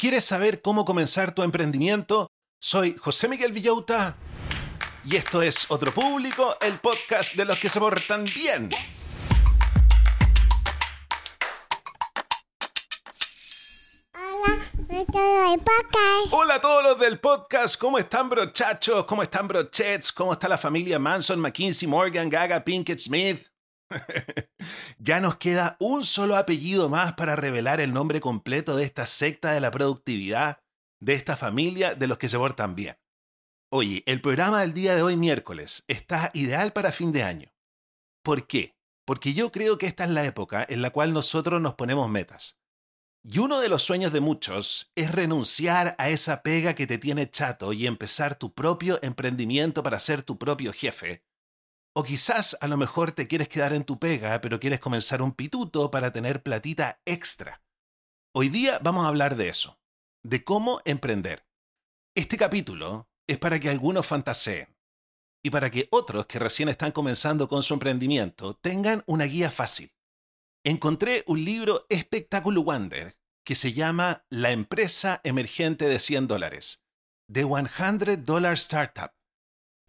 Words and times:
¿Quieres 0.00 0.24
saber 0.24 0.62
cómo 0.62 0.86
comenzar 0.86 1.34
tu 1.34 1.42
emprendimiento? 1.42 2.26
Soy 2.58 2.96
José 2.96 3.28
Miguel 3.28 3.52
Villauta 3.52 4.16
y 5.04 5.16
esto 5.16 5.42
es 5.42 5.70
Otro 5.70 5.92
Público, 5.92 6.56
el 6.62 6.78
podcast 6.78 7.34
de 7.34 7.44
los 7.44 7.58
que 7.58 7.68
se 7.68 7.78
portan 7.78 8.24
bien. 8.24 8.70
Hola 16.30 16.54
a 16.54 16.60
todos 16.62 16.82
los 16.82 16.98
del 16.98 17.20
podcast, 17.20 17.78
¿cómo 17.78 17.98
están 17.98 18.30
brochachos? 18.30 19.04
¿Cómo 19.04 19.22
están 19.22 19.48
brochets? 19.48 20.14
¿Cómo 20.14 20.32
está 20.32 20.48
la 20.48 20.56
familia 20.56 20.98
Manson, 20.98 21.38
McKinsey, 21.38 21.86
Morgan, 21.86 22.30
Gaga, 22.30 22.64
Pinkett 22.64 22.98
Smith? 22.98 23.49
ya 24.98 25.20
nos 25.20 25.36
queda 25.36 25.76
un 25.80 26.04
solo 26.04 26.36
apellido 26.36 26.88
más 26.88 27.14
para 27.14 27.36
revelar 27.36 27.80
el 27.80 27.92
nombre 27.92 28.20
completo 28.20 28.76
de 28.76 28.84
esta 28.84 29.06
secta 29.06 29.52
de 29.52 29.60
la 29.60 29.70
productividad, 29.70 30.62
de 31.00 31.14
esta 31.14 31.36
familia 31.36 31.94
de 31.94 32.06
los 32.06 32.18
que 32.18 32.28
se 32.28 32.38
portan 32.38 32.74
bien. 32.74 32.96
Oye, 33.72 34.02
el 34.06 34.20
programa 34.20 34.62
del 34.62 34.74
día 34.74 34.96
de 34.96 35.02
hoy 35.02 35.16
miércoles 35.16 35.84
está 35.86 36.30
ideal 36.34 36.72
para 36.72 36.92
fin 36.92 37.12
de 37.12 37.22
año. 37.22 37.52
¿Por 38.22 38.46
qué? 38.46 38.76
Porque 39.06 39.32
yo 39.32 39.52
creo 39.52 39.78
que 39.78 39.86
esta 39.86 40.04
es 40.04 40.10
la 40.10 40.24
época 40.24 40.66
en 40.68 40.82
la 40.82 40.90
cual 40.90 41.12
nosotros 41.12 41.60
nos 41.60 41.74
ponemos 41.74 42.10
metas. 42.10 42.58
Y 43.22 43.38
uno 43.38 43.60
de 43.60 43.68
los 43.68 43.82
sueños 43.82 44.12
de 44.12 44.20
muchos 44.20 44.92
es 44.94 45.12
renunciar 45.12 45.94
a 45.98 46.08
esa 46.08 46.42
pega 46.42 46.74
que 46.74 46.86
te 46.86 46.98
tiene 46.98 47.30
chato 47.30 47.72
y 47.72 47.86
empezar 47.86 48.34
tu 48.34 48.54
propio 48.54 48.98
emprendimiento 49.02 49.82
para 49.82 50.00
ser 50.00 50.22
tu 50.22 50.38
propio 50.38 50.72
jefe. 50.72 51.22
O 51.94 52.02
quizás 52.02 52.56
a 52.60 52.68
lo 52.68 52.76
mejor 52.76 53.12
te 53.12 53.26
quieres 53.26 53.48
quedar 53.48 53.72
en 53.72 53.84
tu 53.84 53.98
pega, 53.98 54.40
pero 54.40 54.60
quieres 54.60 54.80
comenzar 54.80 55.22
un 55.22 55.32
pituto 55.32 55.90
para 55.90 56.12
tener 56.12 56.42
platita 56.42 57.00
extra. 57.04 57.62
Hoy 58.34 58.48
día 58.48 58.78
vamos 58.80 59.04
a 59.04 59.08
hablar 59.08 59.36
de 59.36 59.48
eso, 59.48 59.80
de 60.24 60.44
cómo 60.44 60.80
emprender. 60.84 61.46
Este 62.14 62.36
capítulo 62.36 63.08
es 63.28 63.38
para 63.38 63.58
que 63.58 63.70
algunos 63.70 64.06
fantaseen 64.06 64.76
y 65.42 65.50
para 65.50 65.70
que 65.70 65.88
otros 65.90 66.26
que 66.26 66.38
recién 66.38 66.68
están 66.68 66.92
comenzando 66.92 67.48
con 67.48 67.62
su 67.62 67.74
emprendimiento 67.74 68.54
tengan 68.54 69.02
una 69.06 69.24
guía 69.24 69.50
fácil 69.50 69.92
encontré 70.64 71.24
un 71.26 71.42
libro 71.44 71.86
espectacular 71.88 72.62
Wonder 72.62 73.16
que 73.44 73.54
se 73.54 73.72
llama 73.72 74.24
La 74.28 74.50
empresa 74.50 75.20
emergente 75.24 75.86
de 75.86 75.98
100 75.98 76.28
dólares, 76.28 76.84
The 77.32 77.44
100 77.44 78.24
Dollar 78.24 78.54
Startup, 78.54 79.10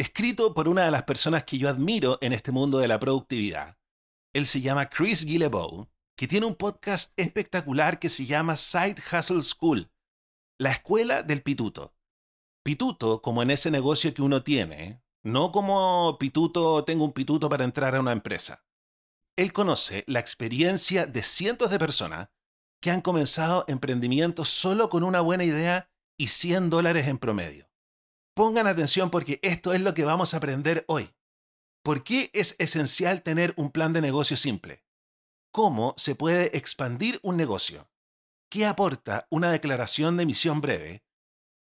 escrito 0.02 0.56
por 0.56 0.68
una 0.68 0.86
de 0.86 0.90
las 0.90 1.04
personas 1.04 1.44
que 1.44 1.60
yo 1.60 1.70
admiro 1.70 2.18
en 2.22 2.34
este 2.34 2.52
mundo 2.52 2.80
de 2.80 2.88
la 2.88 3.00
productividad. 3.00 3.78
Él 4.34 4.48
se 4.48 4.60
llama 4.60 4.90
Chris 4.90 5.26
Guillebeau, 5.26 5.92
que 6.16 6.28
tiene 6.28 6.48
un 6.48 6.56
podcast 6.56 7.14
espectacular 7.18 8.00
que 8.00 8.10
se 8.10 8.26
llama 8.26 8.58
Side 8.58 8.96
Hustle 9.12 9.44
School, 9.44 9.92
la 10.58 10.72
escuela 10.72 11.22
del 11.22 11.44
pituto. 11.44 11.94
Pituto 12.64 13.22
como 13.22 13.44
en 13.44 13.52
ese 13.52 13.70
negocio 13.70 14.12
que 14.12 14.24
uno 14.24 14.42
tiene, 14.42 15.04
no 15.22 15.52
como 15.52 16.18
pituto 16.18 16.84
tengo 16.84 17.06
un 17.06 17.14
pituto 17.14 17.48
para 17.48 17.64
entrar 17.64 17.96
a 17.96 18.00
una 18.00 18.12
empresa. 18.12 18.66
Él 19.36 19.54
conoce 19.54 20.04
la 20.08 20.20
experiencia 20.20 21.06
de 21.06 21.22
cientos 21.22 21.70
de 21.70 21.78
personas 21.78 22.30
que 22.82 22.90
han 22.90 23.02
comenzado 23.02 23.66
emprendimientos 23.68 24.50
solo 24.50 24.90
con 24.90 25.04
una 25.04 25.22
buena 25.22 25.44
idea 25.44 25.92
y 26.18 26.30
100 26.30 26.72
dólares 26.72 27.08
en 27.08 27.20
promedio. 27.20 27.71
Pongan 28.42 28.66
atención 28.66 29.12
porque 29.12 29.40
esto 29.44 29.72
es 29.72 29.82
lo 29.82 29.94
que 29.94 30.04
vamos 30.04 30.34
a 30.34 30.38
aprender 30.38 30.84
hoy. 30.88 31.14
¿Por 31.84 32.04
qué 32.04 32.32
es 32.34 32.56
esencial 32.58 33.22
tener 33.22 33.54
un 33.56 33.70
plan 33.70 33.94
de 33.94 34.02
negocio 34.02 34.36
simple? 34.36 34.84
¿Cómo 35.54 35.94
se 35.96 36.16
puede 36.16 36.58
expandir 36.58 37.20
un 37.22 37.38
negocio? 37.38 37.92
¿Qué 38.50 38.66
aporta 38.66 39.28
una 39.30 39.52
declaración 39.52 40.18
de 40.18 40.26
misión 40.26 40.60
breve? 40.60 41.04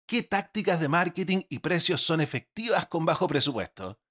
¿Qué 0.05 0.21
tácticas 0.21 0.81
de 0.81 0.89
marketing 0.89 1.43
y 1.47 1.59
precios 1.59 2.01
son 2.01 2.19
efectivas 2.19 2.87
con 2.87 3.05
bajo 3.05 3.25
presupuesto? 3.25 4.01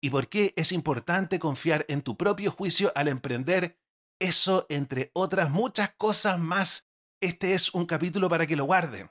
y 0.00 0.08
por 0.08 0.28
qué 0.28 0.54
es 0.56 0.72
importante 0.72 1.38
confiar 1.38 1.84
en 1.90 2.00
tu 2.00 2.16
propio 2.16 2.50
juicio 2.52 2.90
al 2.94 3.08
emprender. 3.08 3.78
Eso, 4.18 4.64
entre 4.70 5.10
otras 5.12 5.50
muchas 5.50 5.92
cosas 5.98 6.38
más, 6.38 6.88
este 7.20 7.52
es 7.52 7.74
un 7.74 7.84
capítulo 7.84 8.30
para 8.30 8.46
que 8.46 8.56
lo 8.56 8.64
guarden. 8.64 9.10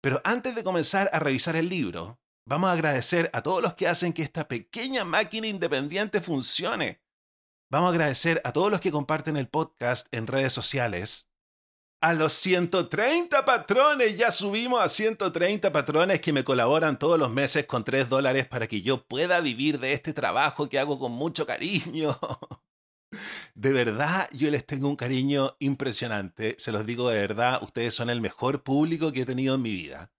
Pero 0.00 0.20
antes 0.24 0.54
de 0.54 0.62
comenzar 0.62 1.10
a 1.12 1.18
revisar 1.18 1.56
el 1.56 1.68
libro, 1.68 2.20
vamos 2.46 2.70
a 2.70 2.72
agradecer 2.72 3.30
a 3.32 3.42
todos 3.42 3.62
los 3.62 3.74
que 3.74 3.88
hacen 3.88 4.12
que 4.12 4.22
esta 4.22 4.46
pequeña 4.46 5.04
máquina 5.04 5.48
independiente 5.48 6.20
funcione. 6.20 7.02
Vamos 7.70 7.88
a 7.88 7.90
agradecer 7.90 8.40
a 8.44 8.52
todos 8.52 8.70
los 8.70 8.80
que 8.80 8.92
comparten 8.92 9.36
el 9.36 9.48
podcast 9.48 10.06
en 10.12 10.26
redes 10.26 10.52
sociales, 10.52 11.28
a 12.00 12.14
los 12.14 12.32
130 12.32 13.44
patrones. 13.44 14.16
Ya 14.16 14.30
subimos 14.30 14.80
a 14.80 14.88
130 14.88 15.72
patrones 15.72 16.20
que 16.20 16.32
me 16.32 16.44
colaboran 16.44 16.98
todos 16.98 17.18
los 17.18 17.30
meses 17.30 17.66
con 17.66 17.84
3 17.84 18.08
dólares 18.08 18.46
para 18.46 18.68
que 18.68 18.82
yo 18.82 19.04
pueda 19.04 19.40
vivir 19.40 19.80
de 19.80 19.92
este 19.92 20.12
trabajo 20.14 20.68
que 20.68 20.78
hago 20.78 20.98
con 20.98 21.12
mucho 21.12 21.44
cariño. 21.44 22.16
De 23.54 23.72
verdad, 23.72 24.28
yo 24.32 24.50
les 24.50 24.66
tengo 24.66 24.88
un 24.88 24.96
cariño 24.96 25.56
impresionante. 25.58 26.56
Se 26.58 26.72
los 26.72 26.86
digo 26.86 27.08
de 27.08 27.20
verdad, 27.20 27.62
ustedes 27.62 27.94
son 27.94 28.10
el 28.10 28.20
mejor 28.20 28.62
público 28.62 29.12
que 29.12 29.22
he 29.22 29.26
tenido 29.26 29.54
en 29.54 29.62
mi 29.62 29.72
vida. 29.72 30.12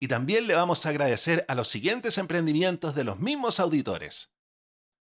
Y 0.00 0.08
también 0.08 0.46
le 0.46 0.54
vamos 0.54 0.86
a 0.86 0.90
agradecer 0.90 1.44
a 1.48 1.54
los 1.54 1.68
siguientes 1.68 2.16
emprendimientos 2.18 2.94
de 2.94 3.04
los 3.04 3.18
mismos 3.18 3.60
auditores. 3.60 4.32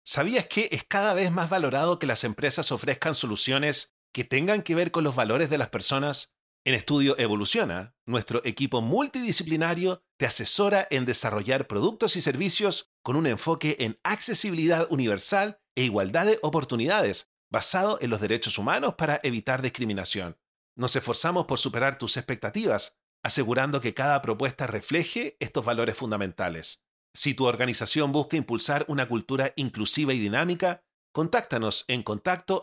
¿Sabías 0.04 0.48
que 0.48 0.68
es 0.72 0.84
cada 0.84 1.14
vez 1.14 1.30
más 1.30 1.50
valorado 1.50 1.98
que 1.98 2.06
las 2.06 2.24
empresas 2.24 2.72
ofrezcan 2.72 3.14
soluciones 3.14 3.94
que 4.12 4.24
tengan 4.24 4.62
que 4.62 4.74
ver 4.74 4.90
con 4.90 5.04
los 5.04 5.14
valores 5.14 5.50
de 5.50 5.58
las 5.58 5.68
personas, 5.68 6.32
en 6.64 6.74
Estudio 6.74 7.18
Evoluciona, 7.18 7.94
nuestro 8.04 8.44
equipo 8.44 8.80
multidisciplinario 8.80 10.02
te 10.18 10.26
asesora 10.26 10.86
en 10.90 11.06
desarrollar 11.06 11.66
productos 11.66 12.16
y 12.16 12.20
servicios 12.20 12.90
con 13.02 13.16
un 13.16 13.26
enfoque 13.26 13.76
en 13.80 13.98
accesibilidad 14.02 14.86
universal 14.90 15.60
e 15.78 15.84
igualdad 15.84 16.26
de 16.26 16.40
oportunidades, 16.42 17.30
basado 17.50 17.98
en 18.00 18.10
los 18.10 18.20
derechos 18.20 18.58
humanos 18.58 18.96
para 18.96 19.20
evitar 19.22 19.62
discriminación. 19.62 20.36
Nos 20.74 20.96
esforzamos 20.96 21.46
por 21.46 21.58
superar 21.58 21.98
tus 21.98 22.16
expectativas, 22.16 22.98
asegurando 23.22 23.80
que 23.80 23.94
cada 23.94 24.20
propuesta 24.20 24.66
refleje 24.66 25.36
estos 25.38 25.64
valores 25.64 25.96
fundamentales. 25.96 26.82
Si 27.14 27.34
tu 27.34 27.46
organización 27.46 28.10
busca 28.10 28.36
impulsar 28.36 28.84
una 28.88 29.08
cultura 29.08 29.52
inclusiva 29.56 30.12
y 30.12 30.18
dinámica, 30.18 30.82
Contáctanos 31.12 31.84
en 31.88 32.02
contacto 32.02 32.62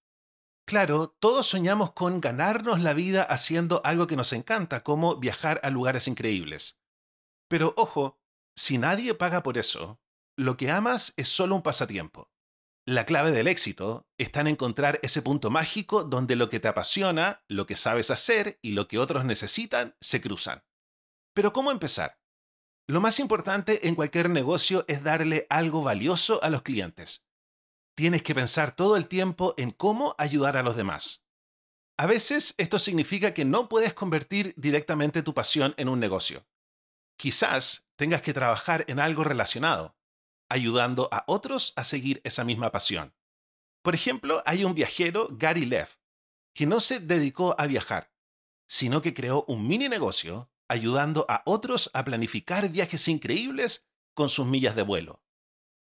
Claro, 0.66 1.14
todos 1.20 1.46
soñamos 1.46 1.92
con 1.92 2.22
ganarnos 2.22 2.80
la 2.80 2.94
vida 2.94 3.22
haciendo 3.22 3.82
algo 3.84 4.06
que 4.06 4.16
nos 4.16 4.32
encanta, 4.32 4.82
como 4.82 5.16
viajar 5.16 5.60
a 5.62 5.68
lugares 5.68 6.08
increíbles. 6.08 6.80
Pero 7.46 7.74
ojo, 7.76 8.18
si 8.56 8.78
nadie 8.78 9.12
paga 9.12 9.42
por 9.42 9.58
eso, 9.58 10.00
lo 10.34 10.56
que 10.56 10.70
amas 10.70 11.12
es 11.18 11.28
solo 11.28 11.56
un 11.56 11.62
pasatiempo. 11.62 12.32
La 12.86 13.04
clave 13.04 13.32
del 13.32 13.48
éxito 13.48 14.08
está 14.16 14.40
en 14.40 14.46
encontrar 14.46 14.98
ese 15.02 15.20
punto 15.20 15.50
mágico 15.50 16.04
donde 16.04 16.36
lo 16.36 16.48
que 16.48 16.58
te 16.58 16.68
apasiona, 16.68 17.44
lo 17.48 17.66
que 17.66 17.76
sabes 17.76 18.10
hacer 18.10 18.58
y 18.62 18.72
lo 18.72 18.88
que 18.88 18.98
otros 18.98 19.26
necesitan 19.26 19.94
se 20.00 20.22
cruzan. 20.22 20.64
Pero 21.34 21.52
¿cómo 21.52 21.70
empezar? 21.70 22.19
Lo 22.90 23.00
más 23.00 23.20
importante 23.20 23.86
en 23.86 23.94
cualquier 23.94 24.30
negocio 24.30 24.84
es 24.88 25.04
darle 25.04 25.46
algo 25.48 25.84
valioso 25.84 26.42
a 26.42 26.50
los 26.50 26.62
clientes. 26.62 27.22
Tienes 27.94 28.24
que 28.24 28.34
pensar 28.34 28.74
todo 28.74 28.96
el 28.96 29.06
tiempo 29.06 29.54
en 29.58 29.70
cómo 29.70 30.16
ayudar 30.18 30.56
a 30.56 30.64
los 30.64 30.74
demás. 30.74 31.22
A 31.96 32.06
veces 32.06 32.56
esto 32.58 32.80
significa 32.80 33.32
que 33.32 33.44
no 33.44 33.68
puedes 33.68 33.94
convertir 33.94 34.54
directamente 34.56 35.22
tu 35.22 35.34
pasión 35.34 35.72
en 35.76 35.88
un 35.88 36.00
negocio. 36.00 36.48
Quizás 37.16 37.86
tengas 37.94 38.22
que 38.22 38.34
trabajar 38.34 38.84
en 38.88 38.98
algo 38.98 39.22
relacionado, 39.22 39.96
ayudando 40.48 41.08
a 41.12 41.22
otros 41.28 41.74
a 41.76 41.84
seguir 41.84 42.20
esa 42.24 42.42
misma 42.42 42.72
pasión. 42.72 43.14
Por 43.82 43.94
ejemplo, 43.94 44.42
hay 44.46 44.64
un 44.64 44.74
viajero, 44.74 45.28
Gary 45.30 45.64
Leff, 45.64 45.98
que 46.54 46.66
no 46.66 46.80
se 46.80 46.98
dedicó 46.98 47.54
a 47.56 47.68
viajar, 47.68 48.12
sino 48.66 49.00
que 49.00 49.14
creó 49.14 49.44
un 49.46 49.68
mini 49.68 49.88
negocio 49.88 50.50
ayudando 50.70 51.26
a 51.28 51.42
otros 51.46 51.90
a 51.94 52.04
planificar 52.04 52.68
viajes 52.68 53.08
increíbles 53.08 53.88
con 54.14 54.28
sus 54.28 54.46
millas 54.46 54.76
de 54.76 54.82
vuelo. 54.82 55.22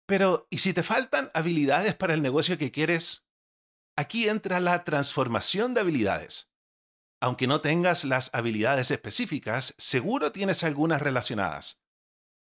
Pero, 0.06 0.46
¿y 0.48 0.58
si 0.58 0.72
te 0.72 0.84
faltan 0.84 1.30
habilidades 1.34 1.96
para 1.96 2.14
el 2.14 2.22
negocio 2.22 2.56
que 2.56 2.70
quieres? 2.70 3.26
Aquí 3.96 4.28
entra 4.28 4.60
la 4.60 4.84
transformación 4.84 5.74
de 5.74 5.80
habilidades. 5.80 6.48
Aunque 7.20 7.48
no 7.48 7.60
tengas 7.60 8.04
las 8.04 8.30
habilidades 8.32 8.92
específicas, 8.92 9.74
seguro 9.76 10.30
tienes 10.30 10.62
algunas 10.62 11.02
relacionadas. 11.02 11.82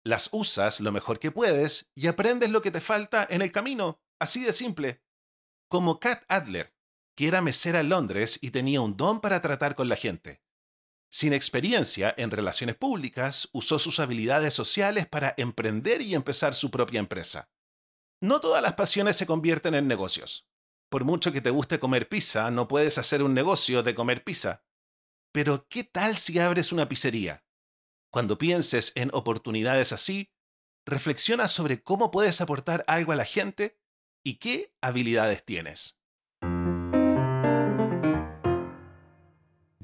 Las 0.05 0.29
usas 0.31 0.79
lo 0.79 0.93
mejor 0.93 1.19
que 1.19 1.33
puedes 1.33 1.91
y 1.97 2.07
aprendes 2.07 2.51
lo 2.51 2.63
que 2.63 2.71
te 2.71 2.81
falta 2.81 3.27
en 3.29 3.43
el 3.43 3.51
camino, 3.51 4.01
así 4.21 4.45
de 4.45 4.53
simple. 4.53 5.03
Como 5.69 5.99
Kat 5.99 6.23
Adler, 6.29 6.73
que 7.17 7.27
era 7.27 7.41
mesera 7.41 7.81
en 7.81 7.89
Londres 7.89 8.39
y 8.41 8.53
tenía 8.53 8.81
un 8.81 8.97
don 8.97 9.21
para 9.21 9.41
tratar 9.41 9.75
con 9.75 9.89
la 9.89 9.97
gente. 9.97 10.41
Sin 11.11 11.33
experiencia 11.33 12.15
en 12.19 12.31
relaciones 12.31 12.77
públicas, 12.77 13.49
usó 13.53 13.79
sus 13.79 13.99
habilidades 13.99 14.53
sociales 14.53 15.07
para 15.07 15.35
emprender 15.39 16.03
y 16.03 16.15
empezar 16.15 16.55
su 16.55 16.71
propia 16.71 17.01
empresa. 17.01 17.51
No 18.21 18.41
todas 18.41 18.63
las 18.63 18.75
pasiones 18.75 19.17
se 19.17 19.27
convierten 19.27 19.75
en 19.75 19.89
negocios. 19.89 20.49
Por 20.91 21.05
mucho 21.05 21.33
que 21.33 21.41
te 21.41 21.51
guste 21.51 21.79
comer 21.79 22.09
pizza, 22.09 22.51
no 22.51 22.69
puedes 22.69 22.99
hacer 22.99 23.23
un 23.23 23.33
negocio 23.33 23.83
de 23.83 23.95
comer 23.95 24.25
pizza. 24.25 24.65
Pero, 25.33 25.67
¿qué 25.69 25.85
tal 25.85 26.17
si 26.17 26.39
abres 26.39 26.73
una 26.73 26.89
pizzería? 26.89 27.45
Cuando 28.11 28.39
pienses 28.39 28.93
en 28.95 29.11
oportunidades 29.13 29.93
así, 29.93 30.33
reflexiona 30.87 31.49
sobre 31.49 31.83
cómo 31.83 32.11
puedes 32.11 32.41
aportar 32.41 32.85
algo 32.87 33.13
a 33.13 33.17
la 33.17 33.27
gente 33.27 33.79
y 34.25 34.39
qué 34.39 34.75
habilidades 34.81 35.45
tienes. 35.45 35.98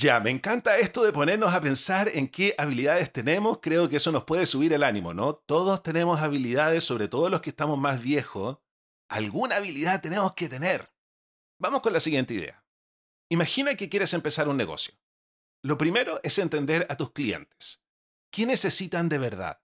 Ya, 0.05 0.21
me 0.21 0.29
encanta 0.31 0.77
esto 0.77 1.03
de 1.03 1.15
ponernos 1.15 1.55
a 1.55 1.63
pensar 1.63 2.11
en 2.13 2.29
qué 2.29 2.55
habilidades 2.59 3.11
tenemos. 3.11 3.61
Creo 3.63 3.89
que 3.89 3.97
eso 3.97 4.13
nos 4.13 4.25
puede 4.25 4.45
subir 4.45 4.75
el 4.75 4.83
ánimo, 4.83 5.15
¿no? 5.15 5.33
Todos 5.33 5.83
tenemos 5.83 6.21
habilidades, 6.21 6.85
sobre 6.85 7.09
todo 7.09 7.31
los 7.31 7.41
que 7.41 7.49
estamos 7.49 7.79
más 7.79 8.03
viejos. 8.03 8.59
Alguna 9.09 9.57
habilidad 9.57 10.03
tenemos 10.03 10.35
que 10.35 10.51
tener. 10.51 10.93
Vamos 11.59 11.81
con 11.81 11.95
la 11.95 12.01
siguiente 12.01 12.35
idea. 12.35 12.67
Imagina 13.31 13.77
que 13.77 13.89
quieres 13.89 14.13
empezar 14.13 14.47
un 14.47 14.59
negocio. 14.59 14.93
Lo 15.63 15.79
primero 15.79 16.21
es 16.23 16.39
entender 16.39 16.87
a 16.91 16.99
tus 16.99 17.13
clientes. 17.13 17.83
¿Qué 18.31 18.45
necesitan 18.45 19.09
de 19.09 19.17
verdad? 19.17 19.63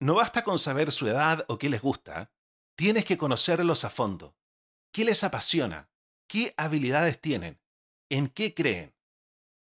No 0.00 0.16
basta 0.16 0.44
con 0.44 0.58
saber 0.58 0.92
su 0.92 1.08
edad 1.08 1.46
o 1.48 1.56
qué 1.56 1.70
les 1.70 1.80
gusta, 1.80 2.30
tienes 2.76 3.06
que 3.06 3.16
conocerlos 3.16 3.86
a 3.86 3.88
fondo. 3.88 4.36
¿Qué 4.92 5.06
les 5.06 5.24
apasiona? 5.24 5.88
¿Qué 6.28 6.52
habilidades 6.58 7.18
tienen? 7.18 7.58
¿En 8.10 8.28
qué 8.28 8.52
creen? 8.52 8.94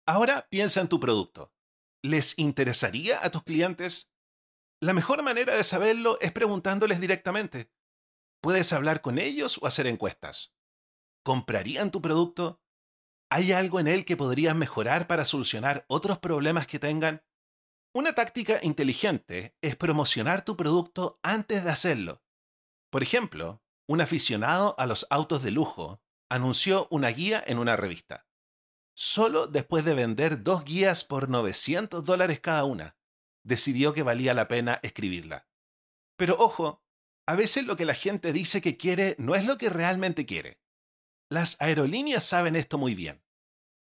Ahora 0.08 0.48
piensa 0.50 0.80
en 0.80 0.88
tu 0.88 1.02
producto. 1.02 1.54
¿Les 2.02 2.40
interesaría 2.40 3.24
a 3.26 3.30
tus 3.30 3.44
clientes? 3.44 4.10
La 4.82 4.94
mejor 4.94 5.22
manera 5.22 5.54
de 5.54 5.66
saberlo 5.66 6.18
es 6.22 6.32
preguntándoles 6.32 7.02
directamente. 7.02 7.74
Puedes 8.42 8.72
hablar 8.72 9.02
con 9.02 9.20
ellos 9.20 9.60
o 9.62 9.68
hacer 9.68 9.86
encuestas. 9.86 10.54
¿Comprarían 11.26 11.92
tu 11.92 12.02
producto? 12.02 12.62
¿Hay 13.30 13.52
algo 13.52 13.82
en 13.82 13.88
él 13.88 14.06
que 14.06 14.16
podrías 14.16 14.56
mejorar 14.56 15.08
para 15.08 15.26
solucionar 15.26 15.84
otros 15.90 16.20
problemas 16.20 16.68
que 16.68 16.80
tengan? 16.80 17.26
Una 17.94 18.16
táctica 18.16 18.60
inteligente 18.64 19.58
es 19.62 19.76
promocionar 19.76 20.46
tu 20.46 20.56
producto 20.56 21.20
antes 21.22 21.66
de 21.66 21.72
hacerlo. 21.72 22.24
Por 22.90 23.04
ejemplo, 23.04 23.62
un 23.90 24.00
aficionado 24.00 24.74
a 24.80 24.86
los 24.86 25.06
autos 25.10 25.44
de 25.44 25.52
lujo 25.52 26.02
anunció 26.30 26.88
una 26.92 27.10
guía 27.10 27.44
en 27.46 27.60
una 27.60 27.76
revista. 27.76 28.27
Solo 29.00 29.46
después 29.46 29.86
de 29.86 29.94
vender 29.94 30.42
dos 30.42 30.66
guías 30.66 31.04
por 31.04 31.30
900 31.30 32.04
dólares 32.04 32.40
cada 32.40 32.64
una, 32.64 32.98
decidió 33.44 33.94
que 33.94 34.02
valía 34.02 34.34
la 34.34 34.48
pena 34.48 34.80
escribirla. 34.82 35.48
Pero 36.16 36.36
ojo, 36.40 36.84
a 37.28 37.36
veces 37.36 37.68
lo 37.68 37.76
que 37.76 37.86
la 37.86 37.94
gente 37.94 38.34
dice 38.34 38.60
que 38.60 38.76
quiere 38.76 39.16
no 39.20 39.36
es 39.36 39.46
lo 39.46 39.60
que 39.60 39.70
realmente 39.70 40.26
quiere. 40.26 40.60
Las 41.30 41.62
aerolíneas 41.62 42.24
saben 42.24 42.56
esto 42.56 42.80
muy 42.80 42.96
bien. 42.96 43.24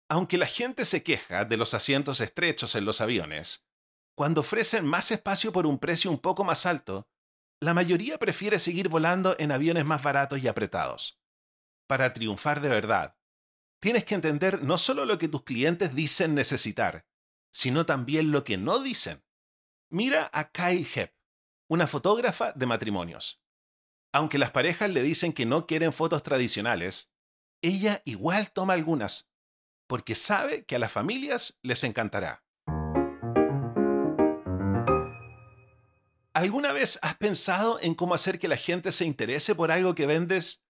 Aunque 0.10 0.38
la 0.38 0.48
gente 0.48 0.84
se 0.84 1.02
queja 1.02 1.46
de 1.46 1.56
los 1.56 1.74
asientos 1.74 2.20
estrechos 2.20 2.76
en 2.76 2.84
los 2.84 3.00
aviones, 3.00 3.66
cuando 4.16 4.42
ofrecen 4.42 4.86
más 4.86 5.12
espacio 5.12 5.54
por 5.54 5.66
un 5.66 5.80
precio 5.80 6.12
un 6.12 6.20
poco 6.20 6.44
más 6.44 6.66
alto, 6.66 7.08
la 7.62 7.74
mayoría 7.74 8.18
prefiere 8.18 8.60
seguir 8.60 8.90
volando 8.90 9.38
en 9.40 9.54
aviones 9.54 9.86
más 9.86 10.04
baratos 10.04 10.44
y 10.44 10.50
apretados. 10.50 11.22
Para 11.88 12.14
triunfar 12.14 12.60
de 12.60 12.68
verdad, 12.68 13.16
tienes 13.86 14.04
que 14.04 14.16
entender 14.16 14.64
no 14.64 14.80
solo 14.80 15.06
lo 15.06 15.20
que 15.20 15.28
tus 15.28 15.44
clientes 15.44 15.94
dicen 15.94 16.34
necesitar, 16.34 17.06
sino 17.52 17.86
también 17.86 18.32
lo 18.32 18.44
que 18.44 18.58
no 18.58 18.80
dicen. 18.80 19.24
Mira 19.92 20.28
a 20.34 20.50
Kyle 20.50 20.88
Hepp, 20.96 21.14
una 21.70 21.86
fotógrafa 21.86 22.52
de 22.54 22.66
matrimonios. 22.66 23.44
Aunque 24.12 24.40
las 24.40 24.50
parejas 24.50 24.90
le 24.90 25.04
dicen 25.04 25.34
que 25.34 25.46
no 25.46 25.68
quieren 25.68 25.94
fotos 25.94 26.24
tradicionales, 26.24 27.12
ella 27.62 28.02
igual 28.06 28.50
toma 28.50 28.74
algunas, 28.74 29.30
porque 29.86 30.16
sabe 30.16 30.66
que 30.66 30.78
a 30.78 30.80
las 30.80 30.92
familias 30.92 31.60
les 31.62 31.84
encantará. 31.84 32.44
¿Alguna 36.34 36.74
vez 36.74 36.98
has 37.04 37.18
pensado 37.18 37.80
en 37.82 37.94
cómo 37.94 38.16
hacer 38.16 38.40
que 38.40 38.48
la 38.48 38.58
gente 38.58 38.92
se 38.92 39.06
interese 39.06 39.54
por 39.54 39.72
algo 39.72 39.94
que 39.94 40.08
vendes? 40.08 40.65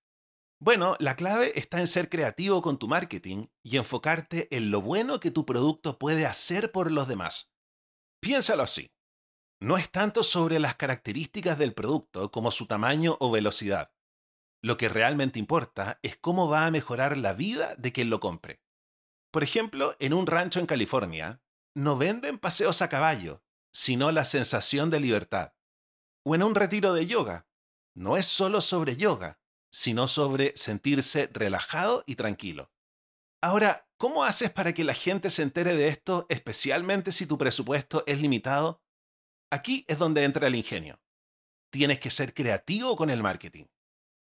Bueno, 0.66 0.96
la 0.98 1.16
clave 1.16 1.52
está 1.60 1.80
en 1.80 1.86
ser 1.86 2.10
creativo 2.10 2.64
con 2.64 2.80
tu 2.80 2.88
marketing 2.88 3.50
y 3.62 3.78
enfocarte 3.78 4.48
en 4.50 4.72
lo 4.72 4.82
bueno 4.82 5.20
que 5.20 5.30
tu 5.30 5.46
producto 5.46 6.00
puede 6.00 6.26
hacer 6.26 6.72
por 6.72 6.92
los 6.92 7.08
demás. 7.08 7.52
Piénsalo 8.20 8.64
así. 8.64 8.92
No 9.62 9.78
es 9.78 9.92
tanto 9.92 10.24
sobre 10.24 10.60
las 10.60 10.74
características 10.74 11.60
del 11.60 11.76
producto 11.76 12.32
como 12.32 12.50
su 12.50 12.66
tamaño 12.66 13.16
o 13.20 13.30
velocidad. 13.30 13.92
Lo 14.64 14.76
que 14.76 14.90
realmente 14.90 15.38
importa 15.38 16.00
es 16.02 16.18
cómo 16.18 16.50
va 16.50 16.66
a 16.66 16.72
mejorar 16.72 17.16
la 17.16 17.34
vida 17.34 17.76
de 17.76 17.94
quien 17.94 18.10
lo 18.10 18.20
compre. 18.20 18.64
Por 19.30 19.44
ejemplo, 19.44 19.96
en 20.00 20.16
un 20.16 20.26
rancho 20.26 20.60
en 20.60 20.66
California, 20.66 21.44
no 21.76 21.96
venden 21.96 22.40
paseos 22.40 22.82
a 22.82 22.90
caballo, 22.90 23.44
sino 23.72 24.12
la 24.12 24.26
sensación 24.26 24.90
de 24.90 25.00
libertad 25.00 25.54
o 26.24 26.34
en 26.34 26.42
un 26.42 26.56
retiro 26.56 26.96
de 26.96 27.06
yoga. 27.06 27.48
No 27.94 28.18
es 28.18 28.26
solo 28.26 28.62
sobre 28.62 28.96
yoga, 28.96 29.40
sino 29.76 30.08
sobre 30.08 30.54
sentirse 30.56 31.30
relajado 31.34 32.06
y 32.08 32.16
tranquilo. 32.16 32.72
Ahora, 33.42 33.90
¿cómo 33.98 34.24
haces 34.24 34.50
para 34.50 34.72
que 34.74 34.86
la 34.86 34.94
gente 34.94 35.30
se 35.30 35.44
entere 35.44 35.76
de 35.76 35.90
esto, 35.90 36.26
especialmente 36.30 37.12
si 37.12 37.28
tu 37.28 37.38
presupuesto 37.38 38.06
es 38.08 38.22
limitado? 38.22 38.82
Aquí 39.52 39.84
es 39.90 40.00
donde 40.00 40.24
entra 40.24 40.48
el 40.48 40.56
ingenio. 40.56 41.02
Tienes 41.74 42.00
que 42.00 42.10
ser 42.10 42.34
creativo 42.34 42.96
con 42.96 43.10
el 43.10 43.22
marketing. 43.22 43.66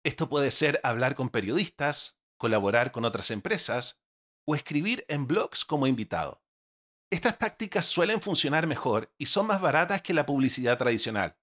Esto 0.06 0.30
puede 0.30 0.52
ser 0.52 0.80
hablar 0.84 1.16
con 1.16 1.28
periodistas, 1.28 2.18
colaborar 2.38 2.94
con 2.94 3.04
otras 3.04 3.30
empresas 3.30 4.00
o 4.48 4.56
escribir 4.56 5.04
en 5.10 5.28
blogs 5.28 5.66
como 5.66 5.86
invitado. 5.86 6.42
Estas 7.10 7.38
tácticas 7.38 7.86
suelen 7.86 8.22
funcionar 8.22 8.68
mejor 8.68 9.14
y 9.18 9.26
son 9.26 9.48
más 9.48 9.60
baratas 9.60 10.02
que 10.02 10.14
la 10.14 10.26
publicidad 10.26 10.78
tradicional 10.78 11.38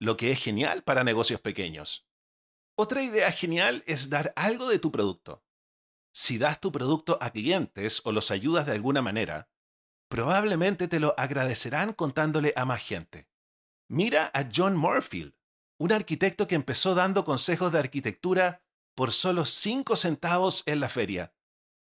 lo 0.00 0.16
que 0.16 0.30
es 0.30 0.42
genial 0.42 0.82
para 0.82 1.04
negocios 1.04 1.40
pequeños. 1.40 2.06
Otra 2.76 3.02
idea 3.04 3.30
genial 3.30 3.84
es 3.86 4.10
dar 4.10 4.32
algo 4.34 4.68
de 4.68 4.80
tu 4.80 4.90
producto. 4.90 5.44
Si 6.12 6.38
das 6.38 6.60
tu 6.60 6.72
producto 6.72 7.18
a 7.20 7.30
clientes 7.30 8.02
o 8.04 8.10
los 8.10 8.32
ayudas 8.32 8.66
de 8.66 8.72
alguna 8.72 9.00
manera, 9.00 9.48
probablemente 10.08 10.88
te 10.88 10.98
lo 10.98 11.14
agradecerán 11.16 11.92
contándole 11.92 12.52
a 12.56 12.64
más 12.64 12.82
gente. 12.82 13.28
Mira 13.88 14.30
a 14.34 14.48
John 14.52 14.76
Morfield, 14.76 15.34
un 15.78 15.92
arquitecto 15.92 16.48
que 16.48 16.56
empezó 16.56 16.94
dando 16.94 17.24
consejos 17.24 17.72
de 17.72 17.78
arquitectura 17.78 18.64
por 18.96 19.12
solo 19.12 19.44
5 19.44 19.94
centavos 19.96 20.64
en 20.66 20.80
la 20.80 20.88
feria. 20.88 21.34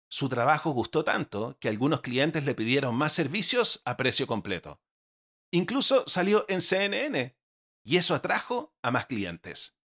Su 0.09 0.29
trabajo 0.29 0.71
gustó 0.71 1.03
tanto 1.03 1.57
que 1.59 1.69
algunos 1.69 2.01
clientes 2.01 2.43
le 2.43 2.55
pidieron 2.55 2.95
más 2.95 3.13
servicios 3.13 3.81
a 3.85 3.97
precio 3.97 4.25
completo. 4.25 4.81
Incluso 5.51 6.05
salió 6.07 6.45
en 6.47 6.61
CNN 6.61 7.37
y 7.83 7.97
eso 7.97 8.15
atrajo 8.15 8.75
a 8.81 8.91
más 8.91 9.05
clientes. 9.05 9.75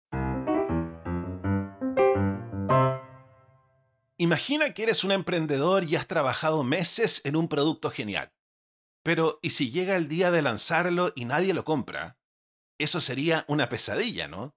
Imagina 4.19 4.73
que 4.73 4.85
eres 4.85 5.05
un 5.05 5.13
emprendedor 5.13 5.85
y 5.85 5.97
has 5.97 6.07
trabajado 6.07 6.63
meses 6.63 7.21
en 7.25 7.37
un 7.37 7.49
producto 7.49 7.91
genial. 7.91 8.33
Pero, 9.03 9.39
¿y 9.43 9.51
si 9.51 9.71
llega 9.71 9.95
el 9.97 10.09
día 10.09 10.31
de 10.31 10.41
lanzarlo 10.41 11.13
y 11.15 11.27
nadie 11.27 11.53
lo 11.53 11.65
compra? 11.65 12.19
Eso 12.79 13.01
sería 13.01 13.45
una 13.47 13.69
pesadilla, 13.69 14.27
¿no? 14.27 14.57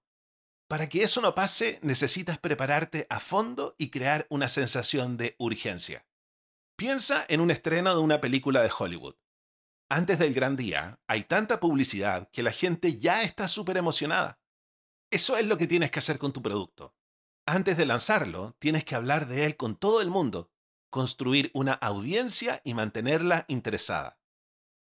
Para 0.70 0.88
que 0.88 1.04
eso 1.04 1.20
no 1.20 1.36
pase, 1.36 1.80
necesitas 1.82 2.38
prepararte 2.38 3.06
a 3.10 3.20
fondo 3.20 3.76
y 3.78 3.90
crear 3.90 4.28
una 4.30 4.48
sensación 4.48 5.18
de 5.18 5.36
urgencia. 5.40 6.08
Piensa 6.78 7.26
en 7.28 7.42
un 7.42 7.52
estreno 7.52 7.94
de 7.94 8.00
una 8.00 8.22
película 8.22 8.62
de 8.62 8.72
Hollywood. 8.78 9.16
Antes 9.90 10.20
del 10.20 10.34
gran 10.34 10.56
día, 10.56 11.02
hay 11.08 11.24
tanta 11.24 11.60
publicidad 11.60 12.30
que 12.32 12.44
la 12.44 12.52
gente 12.52 12.98
ya 12.98 13.24
está 13.24 13.48
súper 13.48 13.78
emocionada. 13.78 14.40
Eso 15.12 15.36
es 15.38 15.48
lo 15.48 15.58
que 15.58 15.68
tienes 15.68 15.92
que 15.92 16.00
hacer 16.00 16.20
con 16.20 16.32
tu 16.32 16.42
producto. 16.42 16.96
Antes 17.52 17.78
de 17.78 17.88
lanzarlo, 17.88 18.56
tienes 18.60 18.86
que 18.86 18.94
hablar 18.94 19.28
de 19.28 19.44
él 19.46 19.58
con 19.58 19.76
todo 19.76 20.02
el 20.02 20.12
mundo, 20.12 20.52
construir 20.92 21.50
una 21.56 21.74
audiencia 21.74 22.62
y 22.64 22.76
mantenerla 22.76 23.46
interesada. 23.48 24.20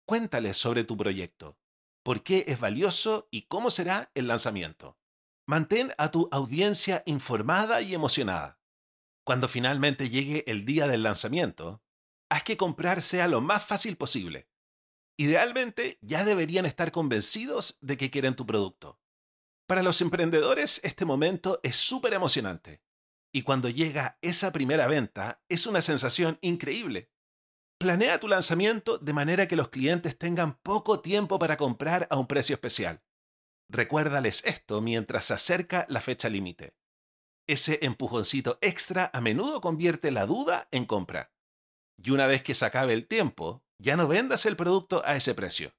Cuéntales 0.04 0.58
sobre 0.58 0.84
tu 0.84 0.94
proyecto, 0.94 1.58
por 2.02 2.22
qué 2.22 2.44
es 2.46 2.60
valioso 2.60 3.26
y 3.30 3.46
cómo 3.46 3.70
será 3.70 4.10
el 4.14 4.28
lanzamiento. 4.28 4.98
Mantén 5.46 5.94
a 5.96 6.10
tu 6.10 6.28
audiencia 6.30 7.02
informada 7.06 7.80
y 7.80 7.94
emocionada. 7.94 8.60
Cuando 9.24 9.48
finalmente 9.48 10.10
llegue 10.10 10.44
el 10.46 10.66
día 10.66 10.86
del 10.88 11.04
lanzamiento, 11.04 11.82
haz 12.28 12.42
que 12.42 12.58
comprar 12.58 13.00
sea 13.00 13.28
lo 13.28 13.40
más 13.40 13.64
fácil 13.64 13.96
posible. 13.96 14.46
Idealmente, 15.16 15.98
ya 16.02 16.22
deberían 16.22 16.66
estar 16.66 16.92
convencidos 16.92 17.78
de 17.80 17.96
que 17.96 18.10
quieren 18.10 18.36
tu 18.36 18.44
producto. 18.44 19.00
Para 19.68 19.82
los 19.82 20.00
emprendedores 20.00 20.80
este 20.82 21.04
momento 21.04 21.60
es 21.62 21.76
súper 21.76 22.14
emocionante. 22.14 22.80
Y 23.30 23.42
cuando 23.42 23.68
llega 23.68 24.18
esa 24.22 24.50
primera 24.50 24.86
venta 24.86 25.42
es 25.50 25.66
una 25.66 25.82
sensación 25.82 26.38
increíble. 26.40 27.10
Planea 27.78 28.18
tu 28.18 28.28
lanzamiento 28.28 28.96
de 28.96 29.12
manera 29.12 29.46
que 29.46 29.56
los 29.56 29.68
clientes 29.68 30.16
tengan 30.16 30.58
poco 30.60 31.00
tiempo 31.00 31.38
para 31.38 31.58
comprar 31.58 32.08
a 32.10 32.16
un 32.16 32.26
precio 32.26 32.54
especial. 32.54 33.02
Recuérdales 33.68 34.42
esto 34.46 34.80
mientras 34.80 35.26
se 35.26 35.34
acerca 35.34 35.84
la 35.90 36.00
fecha 36.00 36.30
límite. 36.30 36.74
Ese 37.46 37.78
empujoncito 37.82 38.56
extra 38.62 39.10
a 39.12 39.20
menudo 39.20 39.60
convierte 39.60 40.10
la 40.10 40.24
duda 40.24 40.66
en 40.70 40.86
compra. 40.86 41.30
Y 42.02 42.10
una 42.10 42.26
vez 42.26 42.42
que 42.42 42.54
se 42.54 42.64
acabe 42.64 42.94
el 42.94 43.06
tiempo, 43.06 43.62
ya 43.78 43.98
no 43.98 44.08
vendas 44.08 44.46
el 44.46 44.56
producto 44.56 45.02
a 45.04 45.14
ese 45.14 45.34
precio. 45.34 45.74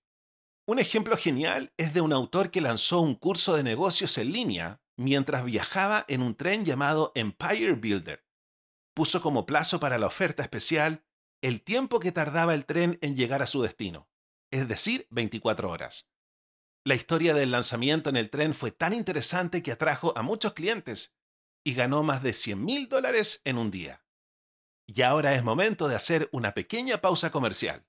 Un 0.69 0.77
ejemplo 0.77 1.17
genial 1.17 1.73
es 1.77 1.95
de 1.95 2.01
un 2.01 2.13
autor 2.13 2.51
que 2.51 2.61
lanzó 2.61 3.01
un 3.01 3.15
curso 3.15 3.55
de 3.55 3.63
negocios 3.63 4.19
en 4.19 4.31
línea 4.31 4.83
mientras 4.97 5.43
viajaba 5.43 6.05
en 6.07 6.21
un 6.21 6.35
tren 6.35 6.63
llamado 6.63 7.11
Empire 7.15 7.73
Builder. 7.73 8.23
Puso 8.93 9.19
como 9.19 9.47
plazo 9.47 9.79
para 9.79 9.97
la 9.97 10.05
oferta 10.05 10.43
especial 10.43 11.03
el 11.41 11.63
tiempo 11.63 11.99
que 11.99 12.11
tardaba 12.11 12.53
el 12.53 12.67
tren 12.67 12.99
en 13.01 13.15
llegar 13.15 13.41
a 13.41 13.47
su 13.47 13.63
destino, 13.63 14.11
es 14.51 14.67
decir, 14.67 15.07
24 15.09 15.71
horas. 15.71 16.11
La 16.85 16.93
historia 16.93 17.33
del 17.33 17.49
lanzamiento 17.49 18.11
en 18.11 18.17
el 18.17 18.29
tren 18.29 18.53
fue 18.53 18.69
tan 18.69 18.93
interesante 18.93 19.63
que 19.63 19.71
atrajo 19.71 20.15
a 20.15 20.21
muchos 20.21 20.53
clientes 20.53 21.15
y 21.63 21.73
ganó 21.73 22.03
más 22.03 22.21
de 22.21 22.33
100 22.33 22.63
mil 22.63 22.87
dólares 22.87 23.41
en 23.43 23.57
un 23.57 23.71
día. 23.71 24.05
Y 24.85 25.01
ahora 25.01 25.33
es 25.33 25.43
momento 25.43 25.87
de 25.87 25.95
hacer 25.95 26.29
una 26.31 26.53
pequeña 26.53 26.99
pausa 26.99 27.31
comercial. 27.31 27.87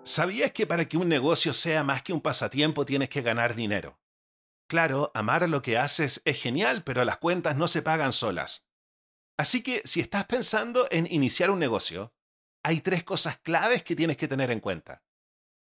¿Sabías 0.07 0.53
que 0.53 0.67
para 0.67 0.85
que 0.85 0.97
un 0.97 1.09
negocio 1.09 1.53
sea 1.53 1.83
más 1.83 2.03
que 2.03 2.13
un 2.13 2.21
pasatiempo 2.21 2.87
tienes 2.87 3.09
que 3.09 3.23
ganar 3.23 3.55
dinero? 3.55 3.99
Claro, 4.75 5.13
amar 5.15 5.49
lo 5.49 5.63
que 5.63 5.79
haces 5.79 6.21
es 6.25 6.43
genial, 6.43 6.83
pero 6.83 7.05
las 7.05 7.19
cuentas 7.19 7.57
no 7.57 7.69
se 7.69 7.81
pagan 7.81 8.13
solas. 8.13 8.67
Así 9.39 9.63
que 9.63 9.81
si 9.85 10.01
estás 10.01 10.25
pensando 10.25 10.89
en 10.91 11.07
iniciar 11.09 11.53
un 11.53 11.61
negocio, 11.61 12.13
hay 12.65 12.81
tres 12.81 13.05
cosas 13.05 13.39
claves 13.39 13.85
que 13.85 13.95
tienes 13.95 14.17
que 14.17 14.27
tener 14.27 14.51
en 14.51 14.59
cuenta. 14.59 15.05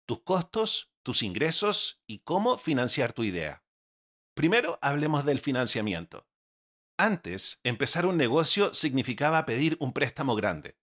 Tus 0.05 0.23
costos, 0.23 0.91
tus 1.03 1.23
ingresos 1.23 2.03
y 2.05 2.19
cómo 2.19 2.57
financiar 2.57 3.13
tu 3.13 3.23
idea. 3.23 3.63
Primero, 4.35 4.77
hablemos 4.81 5.23
del 5.23 5.39
financiamiento. 5.39 6.27
Antes, 6.97 7.61
empezar 7.63 8.05
un 8.05 8.17
negocio 8.17 8.73
significaba 8.73 9.45
pedir 9.45 9.77
un 9.79 9.93
préstamo 9.93 10.35
grande. 10.35 10.77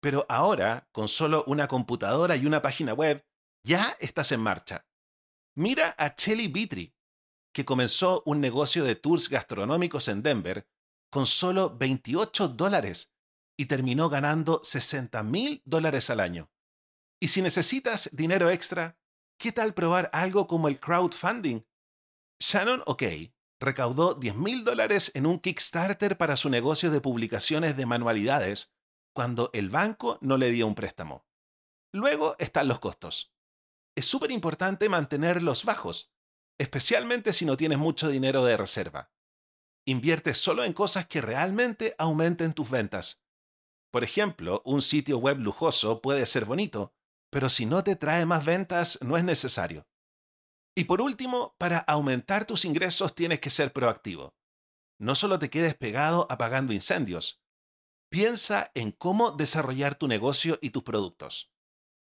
Pero 0.00 0.26
ahora, 0.28 0.88
con 0.90 1.06
solo 1.06 1.44
una 1.46 1.68
computadora 1.68 2.34
y 2.34 2.44
una 2.44 2.60
página 2.60 2.92
web, 2.92 3.24
ya 3.62 3.96
estás 4.00 4.32
en 4.32 4.40
marcha. 4.40 4.88
Mira 5.54 5.94
a 5.96 6.16
Chelly 6.16 6.48
Vitri, 6.48 6.96
que 7.52 7.64
comenzó 7.64 8.22
un 8.26 8.40
negocio 8.40 8.84
de 8.84 8.94
tours 8.94 9.28
gastronómicos 9.28 10.08
en 10.08 10.22
Denver 10.22 10.66
con 11.10 11.26
solo 11.26 11.76
28 11.76 12.48
dólares 12.48 13.12
y 13.56 13.66
terminó 13.66 14.08
ganando 14.08 14.60
60 14.64 15.22
mil 15.22 15.62
dólares 15.64 16.10
al 16.10 16.20
año. 16.20 16.50
Y 17.20 17.28
si 17.28 17.42
necesitas 17.42 18.08
dinero 18.12 18.50
extra, 18.50 18.98
¿qué 19.38 19.52
tal 19.52 19.74
probar 19.74 20.10
algo 20.12 20.46
como 20.46 20.68
el 20.68 20.80
crowdfunding? 20.80 21.62
Shannon 22.40 22.82
OK 22.86 23.02
recaudó 23.60 24.14
10 24.14 24.36
mil 24.36 24.64
dólares 24.64 25.12
en 25.14 25.26
un 25.26 25.38
Kickstarter 25.38 26.16
para 26.16 26.36
su 26.36 26.50
negocio 26.50 26.90
de 26.90 27.00
publicaciones 27.00 27.76
de 27.76 27.86
manualidades 27.86 28.72
cuando 29.14 29.50
el 29.52 29.70
banco 29.70 30.18
no 30.20 30.36
le 30.36 30.50
dio 30.50 30.66
un 30.66 30.74
préstamo. 30.74 31.26
Luego 31.92 32.34
están 32.38 32.66
los 32.66 32.80
costos. 32.80 33.32
Es 33.94 34.06
súper 34.06 34.30
importante 34.30 34.88
mantenerlos 34.88 35.64
bajos 35.64 36.11
especialmente 36.62 37.32
si 37.32 37.44
no 37.44 37.56
tienes 37.56 37.78
mucho 37.78 38.08
dinero 38.08 38.44
de 38.44 38.56
reserva. 38.56 39.10
Invierte 39.84 40.32
solo 40.32 40.62
en 40.62 40.72
cosas 40.72 41.06
que 41.08 41.20
realmente 41.20 41.96
aumenten 41.98 42.52
tus 42.52 42.70
ventas. 42.70 43.24
Por 43.90 44.04
ejemplo, 44.04 44.62
un 44.64 44.80
sitio 44.80 45.18
web 45.18 45.38
lujoso 45.38 46.00
puede 46.00 46.24
ser 46.24 46.44
bonito, 46.44 46.94
pero 47.30 47.50
si 47.50 47.66
no 47.66 47.82
te 47.82 47.96
trae 47.96 48.26
más 48.26 48.44
ventas 48.44 49.00
no 49.02 49.16
es 49.16 49.24
necesario. 49.24 49.88
Y 50.76 50.84
por 50.84 51.00
último, 51.00 51.56
para 51.58 51.78
aumentar 51.78 52.44
tus 52.44 52.64
ingresos 52.64 53.14
tienes 53.16 53.40
que 53.40 53.50
ser 53.50 53.72
proactivo. 53.72 54.36
No 55.00 55.16
solo 55.16 55.40
te 55.40 55.50
quedes 55.50 55.74
pegado 55.74 56.28
apagando 56.30 56.72
incendios. 56.72 57.42
Piensa 58.08 58.70
en 58.74 58.92
cómo 58.92 59.32
desarrollar 59.32 59.96
tu 59.96 60.06
negocio 60.06 60.60
y 60.62 60.70
tus 60.70 60.84
productos. 60.84 61.52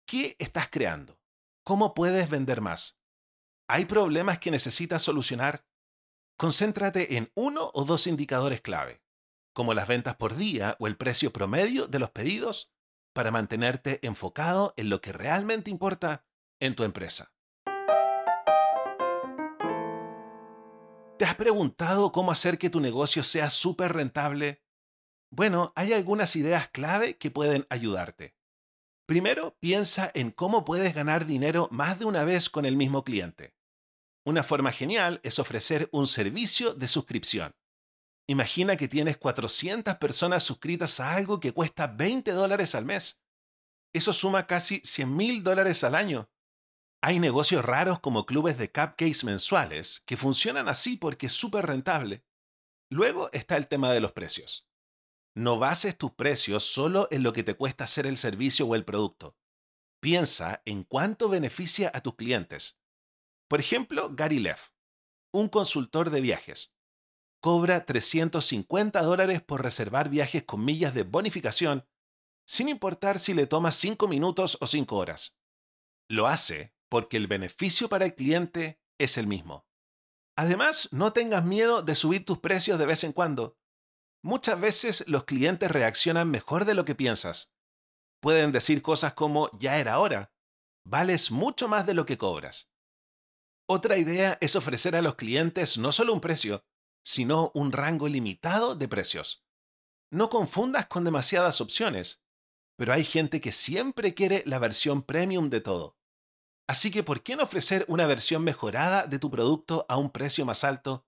¿Qué 0.08 0.38
estás 0.39 0.70
creando? 0.70 1.20
¿Cómo 1.66 1.94
puedes 1.94 2.30
vender 2.30 2.62
más? 2.62 2.97
¿Hay 3.70 3.84
problemas 3.84 4.40
que 4.40 4.50
necesitas 4.50 5.02
solucionar? 5.02 5.66
Concéntrate 6.38 7.18
en 7.18 7.32
uno 7.36 7.70
o 7.74 7.84
dos 7.84 8.08
indicadores 8.08 8.62
clave, 8.62 9.04
como 9.54 9.74
las 9.74 9.90
ventas 9.90 10.16
por 10.16 10.36
día 10.36 10.78
o 10.80 10.88
el 10.88 10.96
precio 10.96 11.34
promedio 11.34 11.88
de 11.88 12.00
los 12.00 12.12
pedidos, 12.12 12.72
para 13.14 13.30
mantenerte 13.30 14.00
enfocado 14.08 14.74
en 14.78 14.90
lo 14.90 15.02
que 15.02 15.12
realmente 15.12 15.70
importa 15.70 16.26
en 16.62 16.76
tu 16.76 16.84
empresa. 16.84 17.34
¿Te 21.18 21.26
has 21.26 21.36
preguntado 21.36 22.14
cómo 22.14 22.32
hacer 22.32 22.58
que 22.58 22.70
tu 22.70 22.80
negocio 22.80 23.22
sea 23.24 23.50
súper 23.50 23.92
rentable? 23.92 24.64
Bueno, 25.30 25.74
hay 25.76 25.92
algunas 25.92 26.38
ideas 26.38 26.70
clave 26.70 27.18
que 27.18 27.32
pueden 27.32 27.68
ayudarte. 27.70 28.38
Primero, 29.06 29.58
piensa 29.60 30.10
en 30.14 30.32
cómo 30.32 30.64
puedes 30.64 30.94
ganar 30.94 31.26
dinero 31.26 31.68
más 31.72 32.00
de 32.00 32.06
una 32.06 32.24
vez 32.24 32.50
con 32.50 32.66
el 32.66 32.78
mismo 32.78 33.04
cliente. 33.04 33.57
Una 34.28 34.44
forma 34.44 34.74
genial 34.74 35.22
es 35.24 35.40
ofrecer 35.40 35.88
un 35.94 36.06
servicio 36.06 36.74
de 36.74 36.90
suscripción. 36.90 37.56
Imagina 38.28 38.76
que 38.76 38.90
tienes 38.90 39.16
400 39.16 39.96
personas 40.00 40.44
suscritas 40.44 41.00
a 41.00 41.16
algo 41.16 41.40
que 41.40 41.54
cuesta 41.54 41.88
20 41.88 42.34
dólares 42.34 42.76
al 42.76 42.84
mes. 42.84 43.22
Eso 43.94 44.12
suma 44.12 44.46
casi 44.46 44.82
100 44.84 45.16
mil 45.16 45.44
dólares 45.44 45.86
al 45.86 45.96
año. 45.96 46.30
Hay 47.02 47.22
negocios 47.22 47.64
raros 47.64 48.02
como 48.02 48.26
clubes 48.26 48.58
de 48.58 48.70
cupcakes 48.70 49.24
mensuales 49.24 50.04
que 50.06 50.18
funcionan 50.18 50.68
así 50.68 50.98
porque 50.98 51.28
es 51.28 51.34
súper 51.34 51.66
rentable. 51.66 52.26
Luego 52.92 53.30
está 53.32 53.56
el 53.56 53.70
tema 53.70 53.94
de 53.94 54.02
los 54.02 54.12
precios. 54.12 54.68
No 55.36 55.58
bases 55.58 55.98
tus 55.98 56.12
precios 56.12 56.66
solo 56.66 57.08
en 57.12 57.24
lo 57.24 57.32
que 57.32 57.44
te 57.44 57.54
cuesta 57.54 57.86
hacer 57.86 58.06
el 58.06 58.18
servicio 58.18 58.68
o 58.68 58.76
el 58.76 58.84
producto. 58.84 59.38
Piensa 60.02 60.64
en 60.66 60.84
cuánto 60.84 61.30
beneficia 61.30 61.90
a 61.94 62.02
tus 62.02 62.16
clientes. 62.16 62.77
Por 63.48 63.60
ejemplo, 63.60 64.10
Gary 64.13 64.39
Leff, 64.39 64.70
un 65.32 65.48
consultor 65.50 66.10
de 66.10 66.22
viajes 66.22 66.74
cobra 67.39 67.86
350 67.86 69.01
dólares 69.04 69.42
por 69.42 69.62
reservar 69.62 70.10
viajes 70.10 70.44
con 70.44 70.66
millas 70.66 70.94
de 70.94 71.04
bonificación, 71.04 71.88
sin 72.46 72.68
importar 72.68 73.20
si 73.20 73.34
le 73.34 73.48
toma 73.48 73.72
5 73.72 74.08
minutos 74.08 74.58
o 74.60 74.68
5 74.68 74.96
horas. 74.96 75.38
Lo 76.10 76.27
hace 76.27 76.74
porque 76.89 77.18
el 77.18 77.27
beneficio 77.27 77.89
para 77.89 78.06
el 78.06 78.16
cliente 78.16 78.82
es 78.98 79.18
el 79.18 79.27
mismo. 79.27 79.66
Además, 80.36 80.89
no 80.92 81.13
tengas 81.13 81.46
miedo 81.46 81.82
de 81.82 81.96
subir 81.96 82.25
tus 82.25 82.39
precios 82.39 82.80
de 82.80 82.86
vez 82.86 83.04
en 83.04 83.12
cuando. 83.12 83.58
Muchas 84.24 84.60
veces 84.60 85.04
los 85.08 85.24
clientes 85.24 85.72
reaccionan 85.72 86.30
mejor 86.30 86.66
de 86.66 86.74
lo 86.74 86.86
que 86.86 86.96
piensas. 86.96 87.54
Pueden 88.20 88.51
decir 88.51 88.82
cosas 88.82 89.13
como 89.13 89.50
ya 89.58 89.77
era 89.77 90.00
hora, 90.00 90.34
vales 90.86 91.32
mucho 91.32 91.68
más 91.68 91.86
de 91.86 91.94
lo 91.94 92.06
que 92.06 92.18
cobras. 92.18 92.70
Otra 93.70 93.98
idea 93.98 94.38
es 94.40 94.56
ofrecer 94.56 94.96
a 94.96 95.02
los 95.02 95.16
clientes 95.16 95.78
no 95.78 95.92
solo 95.92 96.14
un 96.14 96.22
precio, 96.22 96.64
sino 97.04 97.52
un 97.54 97.74
rango 97.74 98.08
limitado 98.08 98.76
de 98.76 98.88
precios. 98.88 99.46
No 100.10 100.30
confundas 100.30 100.88
con 100.88 101.04
demasiadas 101.04 101.60
opciones, 101.60 102.22
pero 102.78 102.94
hay 102.94 103.04
gente 103.04 103.42
que 103.42 103.52
siempre 103.52 104.14
quiere 104.14 104.42
la 104.46 104.60
versión 104.60 105.04
premium 105.04 105.50
de 105.50 105.60
todo. 105.60 105.98
Así 106.66 106.92
que, 106.92 107.04
¿por 107.04 107.24
qué 107.24 107.36
no 107.36 107.44
ofrecer 107.44 107.84
una 107.90 108.06
versión 108.06 108.44
mejorada 108.44 109.06
de 109.06 109.20
tu 109.20 109.30
producto 109.30 109.86
a 109.90 109.98
un 109.98 110.12
precio 110.12 110.46
más 110.46 110.64
alto? 110.64 111.06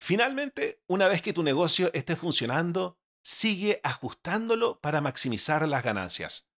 Finalmente, 0.00 0.82
una 0.86 1.08
vez 1.08 1.20
que 1.20 1.32
tu 1.32 1.42
negocio 1.42 1.90
esté 1.94 2.14
funcionando, 2.14 3.00
sigue 3.24 3.80
ajustándolo 3.82 4.80
para 4.80 5.00
maximizar 5.00 5.66
las 5.66 5.82
ganancias. 5.82 6.48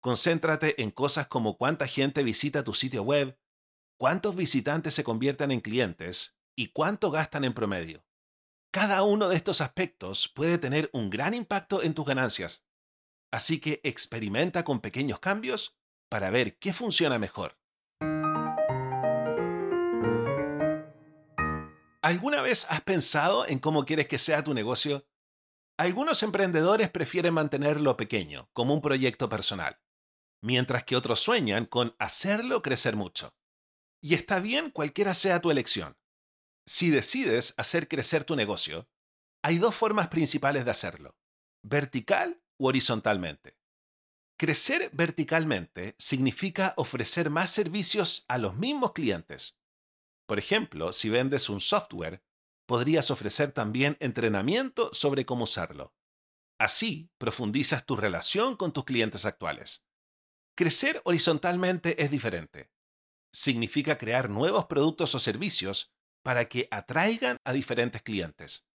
Concéntrate 0.00 0.82
en 0.82 0.90
cosas 0.90 1.28
como 1.28 1.56
cuánta 1.56 1.86
gente 1.86 2.24
visita 2.24 2.64
tu 2.64 2.74
sitio 2.74 3.02
web, 3.02 3.38
cuántos 4.00 4.34
visitantes 4.34 4.94
se 4.94 5.04
convierten 5.04 5.50
en 5.50 5.60
clientes 5.60 6.38
y 6.56 6.68
cuánto 6.68 7.10
gastan 7.10 7.44
en 7.44 7.52
promedio. 7.52 8.02
Cada 8.72 9.02
uno 9.02 9.28
de 9.28 9.36
estos 9.36 9.60
aspectos 9.60 10.26
puede 10.26 10.56
tener 10.56 10.88
un 10.94 11.10
gran 11.10 11.34
impacto 11.34 11.82
en 11.82 11.92
tus 11.92 12.06
ganancias, 12.06 12.64
así 13.30 13.60
que 13.60 13.82
experimenta 13.84 14.64
con 14.64 14.80
pequeños 14.80 15.20
cambios 15.20 15.76
para 16.08 16.30
ver 16.30 16.58
qué 16.58 16.72
funciona 16.72 17.18
mejor. 17.18 17.58
¿Alguna 22.00 22.40
vez 22.40 22.66
has 22.70 22.80
pensado 22.80 23.46
en 23.46 23.58
cómo 23.58 23.84
quieres 23.84 24.08
que 24.08 24.16
sea 24.16 24.42
tu 24.42 24.54
negocio? 24.54 25.06
Algunos 25.76 26.22
emprendedores 26.22 26.88
prefieren 26.88 27.34
mantenerlo 27.34 27.98
pequeño, 27.98 28.48
como 28.54 28.72
un 28.72 28.80
proyecto 28.80 29.28
personal, 29.28 29.78
mientras 30.40 30.84
que 30.84 30.96
otros 30.96 31.20
sueñan 31.20 31.66
con 31.66 31.94
hacerlo 31.98 32.62
crecer 32.62 32.96
mucho. 32.96 33.34
Y 34.00 34.14
está 34.14 34.40
bien 34.40 34.70
cualquiera 34.70 35.14
sea 35.14 35.40
tu 35.40 35.50
elección. 35.50 35.96
Si 36.66 36.90
decides 36.90 37.54
hacer 37.56 37.88
crecer 37.88 38.24
tu 38.24 38.36
negocio, 38.36 38.88
hay 39.42 39.58
dos 39.58 39.74
formas 39.74 40.08
principales 40.08 40.64
de 40.64 40.70
hacerlo, 40.70 41.16
vertical 41.62 42.42
u 42.58 42.68
horizontalmente. 42.68 43.56
Crecer 44.38 44.90
verticalmente 44.92 45.94
significa 45.98 46.72
ofrecer 46.76 47.28
más 47.28 47.50
servicios 47.50 48.24
a 48.28 48.38
los 48.38 48.56
mismos 48.56 48.92
clientes. 48.92 49.58
Por 50.26 50.38
ejemplo, 50.38 50.92
si 50.92 51.10
vendes 51.10 51.50
un 51.50 51.60
software, 51.60 52.22
podrías 52.66 53.10
ofrecer 53.10 53.52
también 53.52 53.96
entrenamiento 54.00 54.90
sobre 54.94 55.26
cómo 55.26 55.44
usarlo. 55.44 55.94
Así 56.58 57.10
profundizas 57.18 57.84
tu 57.84 57.96
relación 57.96 58.56
con 58.56 58.72
tus 58.72 58.84
clientes 58.84 59.26
actuales. 59.26 59.84
Crecer 60.56 61.00
horizontalmente 61.04 62.02
es 62.02 62.10
diferente. 62.10 62.69
Significa 63.32 63.98
crear 63.98 64.28
nuevos 64.28 64.66
productos 64.66 65.14
o 65.14 65.18
servicios 65.18 65.92
para 66.22 66.48
que 66.48 66.68
atraigan 66.70 67.36
a 67.44 67.52
diferentes 67.52 68.02
clientes. 68.02 68.66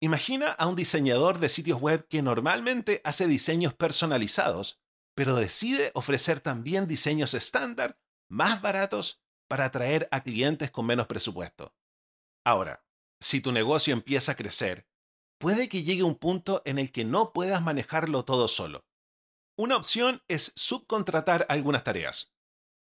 Imagina 0.00 0.50
a 0.50 0.66
un 0.66 0.76
diseñador 0.76 1.38
de 1.38 1.48
sitios 1.48 1.80
web 1.80 2.06
que 2.08 2.20
normalmente 2.20 3.00
hace 3.04 3.26
diseños 3.26 3.74
personalizados, 3.74 4.82
pero 5.14 5.36
decide 5.36 5.92
ofrecer 5.94 6.40
también 6.40 6.86
diseños 6.86 7.34
estándar 7.34 7.98
más 8.28 8.60
baratos 8.60 9.22
para 9.48 9.66
atraer 9.66 10.08
a 10.10 10.22
clientes 10.22 10.70
con 10.70 10.86
menos 10.86 11.06
presupuesto. 11.06 11.74
Ahora, 12.44 12.84
si 13.20 13.40
tu 13.40 13.52
negocio 13.52 13.94
empieza 13.94 14.32
a 14.32 14.36
crecer, 14.36 14.86
puede 15.38 15.68
que 15.68 15.82
llegue 15.82 16.02
un 16.02 16.16
punto 16.16 16.62
en 16.64 16.78
el 16.78 16.92
que 16.92 17.04
no 17.04 17.32
puedas 17.32 17.62
manejarlo 17.62 18.24
todo 18.24 18.48
solo. 18.48 18.84
Una 19.56 19.76
opción 19.76 20.22
es 20.28 20.52
subcontratar 20.56 21.46
algunas 21.48 21.84
tareas, 21.84 22.33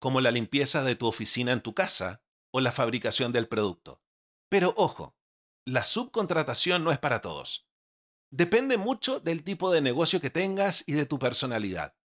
como 0.06 0.20
la 0.20 0.30
limpieza 0.30 0.84
de 0.84 0.94
tu 0.94 1.08
oficina 1.08 1.50
en 1.50 1.60
tu 1.60 1.74
casa 1.74 2.22
o 2.52 2.60
la 2.60 2.70
fabricación 2.70 3.32
del 3.32 3.48
producto. 3.48 4.04
Pero 4.48 4.72
ojo, 4.76 5.16
la 5.66 5.82
subcontratación 5.82 6.84
no 6.84 6.92
es 6.92 6.98
para 7.00 7.20
todos. 7.20 7.66
Depende 8.30 8.76
mucho 8.76 9.18
del 9.18 9.42
tipo 9.42 9.72
de 9.72 9.80
negocio 9.80 10.20
que 10.20 10.30
tengas 10.30 10.84
y 10.86 10.92
de 10.92 11.06
tu 11.06 11.18
personalidad. 11.18 11.96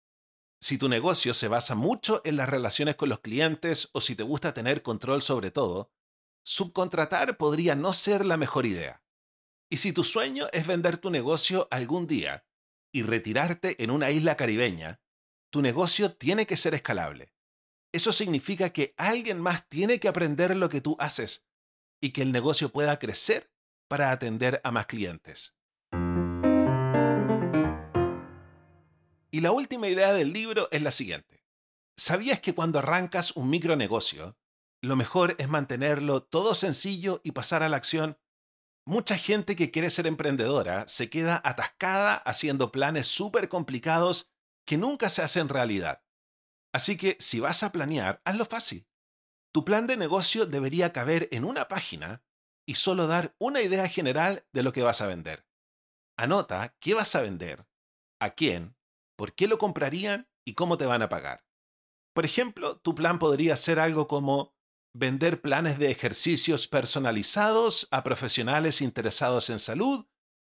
Si 0.60 0.80
tu 0.80 0.90
negocio 0.90 1.36
se 1.36 1.48
basa 1.48 1.76
mucho 1.76 2.24
en 2.26 2.38
las 2.38 2.50
relaciones 2.50 2.96
con 2.96 3.08
los 3.08 3.20
clientes 3.20 3.92
o 3.94 4.02
si 4.02 4.16
te 4.16 4.24
gusta 4.24 4.56
tener 4.56 4.82
control 4.82 5.22
sobre 5.22 5.52
todo, 5.52 5.92
subcontratar 6.44 7.38
podría 7.38 7.76
no 7.76 7.94
ser 7.94 8.26
la 8.26 8.36
mejor 8.36 8.66
idea. 8.66 9.04
Y 9.70 9.78
si 9.78 9.94
tu 9.94 10.04
sueño 10.04 10.48
es 10.54 10.66
vender 10.66 10.98
tu 10.98 11.12
negocio 11.12 11.68
algún 11.70 12.08
día 12.08 12.48
y 12.92 13.04
retirarte 13.04 13.84
en 13.84 13.92
una 13.92 14.10
isla 14.10 14.38
caribeña, 14.38 15.04
tu 15.52 15.62
negocio 15.62 16.12
tiene 16.12 16.48
que 16.48 16.58
ser 16.58 16.74
escalable. 16.74 17.32
Eso 17.94 18.14
significa 18.14 18.70
que 18.70 18.94
alguien 18.98 19.42
más 19.42 19.68
tiene 19.68 20.00
que 20.00 20.08
aprender 20.08 20.56
lo 20.56 20.70
que 20.70 20.80
tú 20.80 20.96
haces 21.00 21.46
y 22.02 22.12
que 22.12 22.22
el 22.22 22.32
negocio 22.32 22.70
pueda 22.70 22.98
crecer 23.00 23.52
para 23.90 24.12
atender 24.12 24.62
a 24.64 24.72
más 24.72 24.86
clientes. 24.86 25.56
Y 29.34 29.42
la 29.42 29.52
última 29.52 29.88
idea 29.88 30.14
del 30.14 30.32
libro 30.32 30.70
es 30.72 30.82
la 30.82 30.92
siguiente. 30.92 31.44
¿Sabías 31.98 32.40
que 32.40 32.56
cuando 32.56 32.80
arrancas 32.80 33.36
un 33.36 33.50
micronegocio, 33.50 34.38
lo 34.82 34.96
mejor 34.96 35.36
es 35.38 35.50
mantenerlo 35.50 36.24
todo 36.24 36.56
sencillo 36.56 37.20
y 37.24 37.32
pasar 37.32 37.62
a 37.62 37.70
la 37.70 37.78
acción? 37.78 38.18
Mucha 38.86 39.18
gente 39.18 39.56
que 39.56 39.70
quiere 39.70 39.90
ser 39.90 40.08
emprendedora 40.08 40.88
se 40.88 41.10
queda 41.10 41.42
atascada 41.44 42.16
haciendo 42.16 42.72
planes 42.72 43.08
súper 43.08 43.50
complicados 43.50 44.32
que 44.66 44.78
nunca 44.78 45.10
se 45.10 45.22
hacen 45.22 45.50
realidad. 45.50 46.02
Así 46.74 46.98
que 46.98 47.18
si 47.20 47.40
vas 47.40 47.64
a 47.64 47.72
planear, 47.72 48.22
hazlo 48.26 48.46
fácil. 48.46 48.88
Tu 49.54 49.66
plan 49.66 49.88
de 49.88 49.98
negocio 49.98 50.46
debería 50.46 50.94
caber 50.94 51.28
en 51.32 51.44
una 51.44 51.68
página 51.68 52.24
y 52.66 52.76
solo 52.76 53.08
dar 53.08 53.36
una 53.38 53.62
idea 53.62 53.88
general 53.90 54.46
de 54.54 54.64
lo 54.64 54.72
que 54.72 54.84
vas 54.84 55.02
a 55.02 55.08
vender. 55.08 55.46
Anota 56.18 56.76
qué 56.80 56.94
vas 56.94 57.16
a 57.16 57.22
vender, 57.22 57.68
a 58.20 58.30
quién, 58.32 58.78
por 59.18 59.34
qué 59.34 59.48
lo 59.48 59.58
comprarían 59.58 60.30
y 60.46 60.54
cómo 60.54 60.78
te 60.78 60.86
van 60.86 61.02
a 61.02 61.10
pagar. 61.10 61.46
Por 62.14 62.26
ejemplo, 62.26 62.78
tu 62.78 62.96
plan 62.96 63.20
podría 63.20 63.58
ser 63.58 63.80
algo 63.80 64.08
como 64.08 64.56
vender 64.94 65.42
planes 65.42 65.80
de 65.80 65.92
ejercicios 65.92 66.68
personalizados 66.68 67.88
a 67.92 68.04
profesionales 68.04 68.82
interesados 68.82 69.50
en 69.50 69.60
salud 69.60 70.06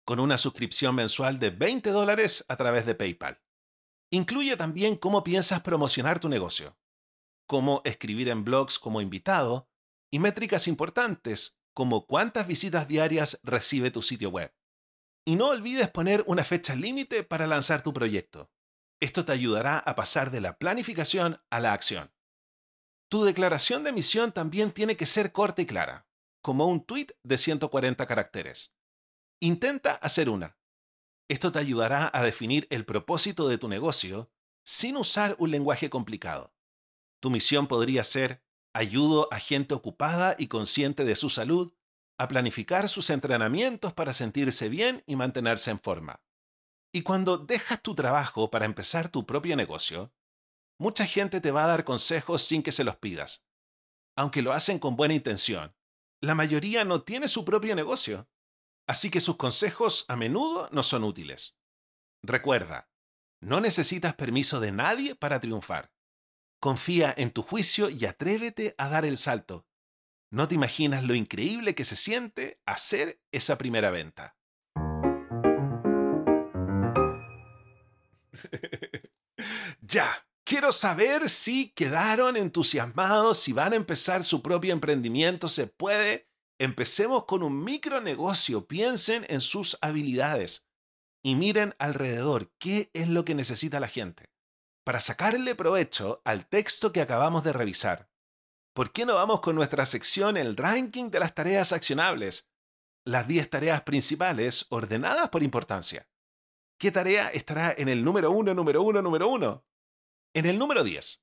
con 0.06 0.18
una 0.18 0.38
suscripción 0.38 0.94
mensual 0.94 1.38
de 1.38 1.50
20 1.50 1.90
dólares 1.90 2.44
a 2.48 2.56
través 2.56 2.86
de 2.86 2.94
PayPal. 2.94 3.40
Incluye 4.12 4.56
también 4.56 4.96
cómo 4.96 5.22
piensas 5.22 5.62
promocionar 5.62 6.18
tu 6.18 6.28
negocio, 6.28 6.76
cómo 7.46 7.80
escribir 7.84 8.28
en 8.28 8.44
blogs 8.44 8.78
como 8.78 9.00
invitado 9.00 9.68
y 10.10 10.18
métricas 10.18 10.66
importantes 10.66 11.60
como 11.72 12.06
cuántas 12.06 12.46
visitas 12.46 12.88
diarias 12.88 13.40
recibe 13.42 13.90
tu 13.90 14.02
sitio 14.02 14.30
web. 14.30 14.52
Y 15.24 15.36
no 15.36 15.48
olvides 15.48 15.88
poner 15.88 16.24
una 16.26 16.44
fecha 16.44 16.74
límite 16.74 17.22
para 17.22 17.46
lanzar 17.46 17.82
tu 17.82 17.92
proyecto. 17.92 18.50
Esto 19.00 19.24
te 19.24 19.32
ayudará 19.32 19.78
a 19.78 19.94
pasar 19.94 20.30
de 20.30 20.40
la 20.40 20.58
planificación 20.58 21.40
a 21.50 21.60
la 21.60 21.72
acción. 21.72 22.12
Tu 23.08 23.24
declaración 23.24 23.84
de 23.84 23.92
misión 23.92 24.32
también 24.32 24.72
tiene 24.72 24.96
que 24.96 25.06
ser 25.06 25.32
corta 25.32 25.62
y 25.62 25.66
clara, 25.66 26.08
como 26.42 26.66
un 26.66 26.84
tweet 26.84 27.08
de 27.22 27.38
140 27.38 28.06
caracteres. 28.06 28.74
Intenta 29.40 29.94
hacer 29.94 30.28
una, 30.28 30.59
esto 31.30 31.52
te 31.52 31.58
ayudará 31.58 32.10
a 32.12 32.22
definir 32.22 32.66
el 32.70 32.84
propósito 32.84 33.48
de 33.48 33.56
tu 33.56 33.68
negocio 33.68 34.30
sin 34.64 34.96
usar 34.96 35.36
un 35.38 35.50
lenguaje 35.50 35.88
complicado. 35.88 36.54
Tu 37.20 37.30
misión 37.30 37.66
podría 37.66 38.04
ser 38.04 38.42
Ayudo 38.72 39.26
a 39.32 39.40
gente 39.40 39.74
ocupada 39.74 40.36
y 40.38 40.46
consciente 40.46 41.04
de 41.04 41.16
su 41.16 41.28
salud 41.28 41.72
a 42.18 42.28
planificar 42.28 42.88
sus 42.88 43.10
entrenamientos 43.10 43.92
para 43.92 44.14
sentirse 44.14 44.68
bien 44.68 45.02
y 45.06 45.16
mantenerse 45.16 45.72
en 45.72 45.80
forma. 45.80 46.22
Y 46.92 47.02
cuando 47.02 47.38
dejas 47.38 47.82
tu 47.82 47.94
trabajo 47.96 48.50
para 48.50 48.66
empezar 48.66 49.08
tu 49.08 49.26
propio 49.26 49.56
negocio, 49.56 50.12
mucha 50.78 51.04
gente 51.04 51.40
te 51.40 51.50
va 51.50 51.64
a 51.64 51.68
dar 51.68 51.84
consejos 51.84 52.42
sin 52.42 52.62
que 52.62 52.72
se 52.72 52.84
los 52.84 52.96
pidas. 52.96 53.42
Aunque 54.16 54.42
lo 54.42 54.52
hacen 54.52 54.78
con 54.78 54.94
buena 54.94 55.14
intención, 55.14 55.74
la 56.20 56.36
mayoría 56.36 56.84
no 56.84 57.02
tiene 57.02 57.26
su 57.26 57.44
propio 57.44 57.74
negocio, 57.74 58.28
así 58.90 59.08
que 59.08 59.20
sus 59.20 59.36
consejos 59.36 60.04
a 60.08 60.16
menudo 60.16 60.68
no 60.72 60.82
son 60.82 61.04
útiles. 61.04 61.56
Recuerda, 62.24 62.90
no 63.40 63.60
necesitas 63.60 64.16
permiso 64.16 64.58
de 64.58 64.72
nadie 64.72 65.14
para 65.14 65.40
triunfar. 65.40 65.92
Confía 66.60 67.14
en 67.16 67.30
tu 67.30 67.42
juicio 67.42 67.88
y 67.88 68.04
atrévete 68.06 68.74
a 68.78 68.88
dar 68.88 69.04
el 69.04 69.16
salto. 69.16 69.64
No 70.32 70.48
te 70.48 70.56
imaginas 70.56 71.04
lo 71.04 71.14
increíble 71.14 71.76
que 71.76 71.84
se 71.84 71.94
siente 71.94 72.60
hacer 72.66 73.22
esa 73.30 73.56
primera 73.58 73.92
venta. 73.92 74.36
ya, 79.82 80.26
quiero 80.42 80.72
saber 80.72 81.28
si 81.28 81.70
quedaron 81.70 82.36
entusiasmados, 82.36 83.38
si 83.38 83.52
van 83.52 83.72
a 83.72 83.76
empezar 83.76 84.24
su 84.24 84.42
propio 84.42 84.72
emprendimiento, 84.72 85.48
se 85.48 85.68
puede. 85.68 86.29
Empecemos 86.60 87.24
con 87.24 87.42
un 87.42 87.64
micronegocio, 87.64 88.66
piensen 88.66 89.24
en 89.30 89.40
sus 89.40 89.78
habilidades 89.80 90.66
y 91.24 91.34
miren 91.34 91.74
alrededor 91.78 92.52
qué 92.58 92.90
es 92.92 93.08
lo 93.08 93.24
que 93.24 93.34
necesita 93.34 93.80
la 93.80 93.88
gente 93.88 94.30
para 94.84 95.00
sacarle 95.00 95.54
provecho 95.54 96.20
al 96.22 96.46
texto 96.46 96.92
que 96.92 97.00
acabamos 97.00 97.44
de 97.44 97.54
revisar. 97.54 98.10
¿Por 98.74 98.92
qué 98.92 99.06
no 99.06 99.14
vamos 99.14 99.40
con 99.40 99.56
nuestra 99.56 99.86
sección 99.86 100.36
El 100.36 100.54
ranking 100.54 101.10
de 101.10 101.20
las 101.20 101.34
tareas 101.34 101.72
accionables? 101.72 102.50
Las 103.06 103.26
10 103.26 103.48
tareas 103.48 103.80
principales 103.84 104.66
ordenadas 104.68 105.30
por 105.30 105.42
importancia. 105.42 106.10
¿Qué 106.78 106.90
tarea 106.90 107.30
estará 107.30 107.74
en 107.74 107.88
el 107.88 108.04
número 108.04 108.32
1, 108.32 108.52
número 108.52 108.82
1, 108.82 109.00
número 109.00 109.28
1? 109.28 109.64
En 110.34 110.44
el 110.44 110.58
número 110.58 110.84
10. 110.84 111.22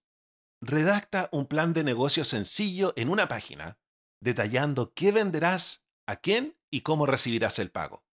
Redacta 0.62 1.30
un 1.32 1.46
plan 1.46 1.74
de 1.74 1.84
negocio 1.84 2.26
sencillo 2.26 2.94
en 2.96 3.10
una 3.10 3.28
página, 3.28 3.78
detallando 4.20 4.94
qué 4.94 5.12
venderás, 5.12 5.86
a 6.06 6.18
quién 6.18 6.58
y 6.70 6.82
cómo 6.82 7.06
recibirás 7.06 7.60
el 7.60 7.72
pago. 7.72 8.06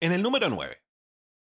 En 0.00 0.12
el 0.12 0.22
número 0.22 0.48
9. 0.48 0.82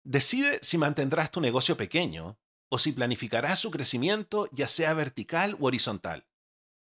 Decide 0.04 0.60
si 0.62 0.78
mantendrás 0.78 1.32
tu 1.32 1.42
negocio 1.42 1.78
pequeño 1.78 2.40
o 2.70 2.80
si 2.80 2.92
planificarás 2.92 3.60
su 3.60 3.72
crecimiento 3.72 4.50
ya 4.52 4.68
sea 4.68 4.94
vertical 4.94 5.56
u 5.60 5.68
horizontal. 5.68 6.28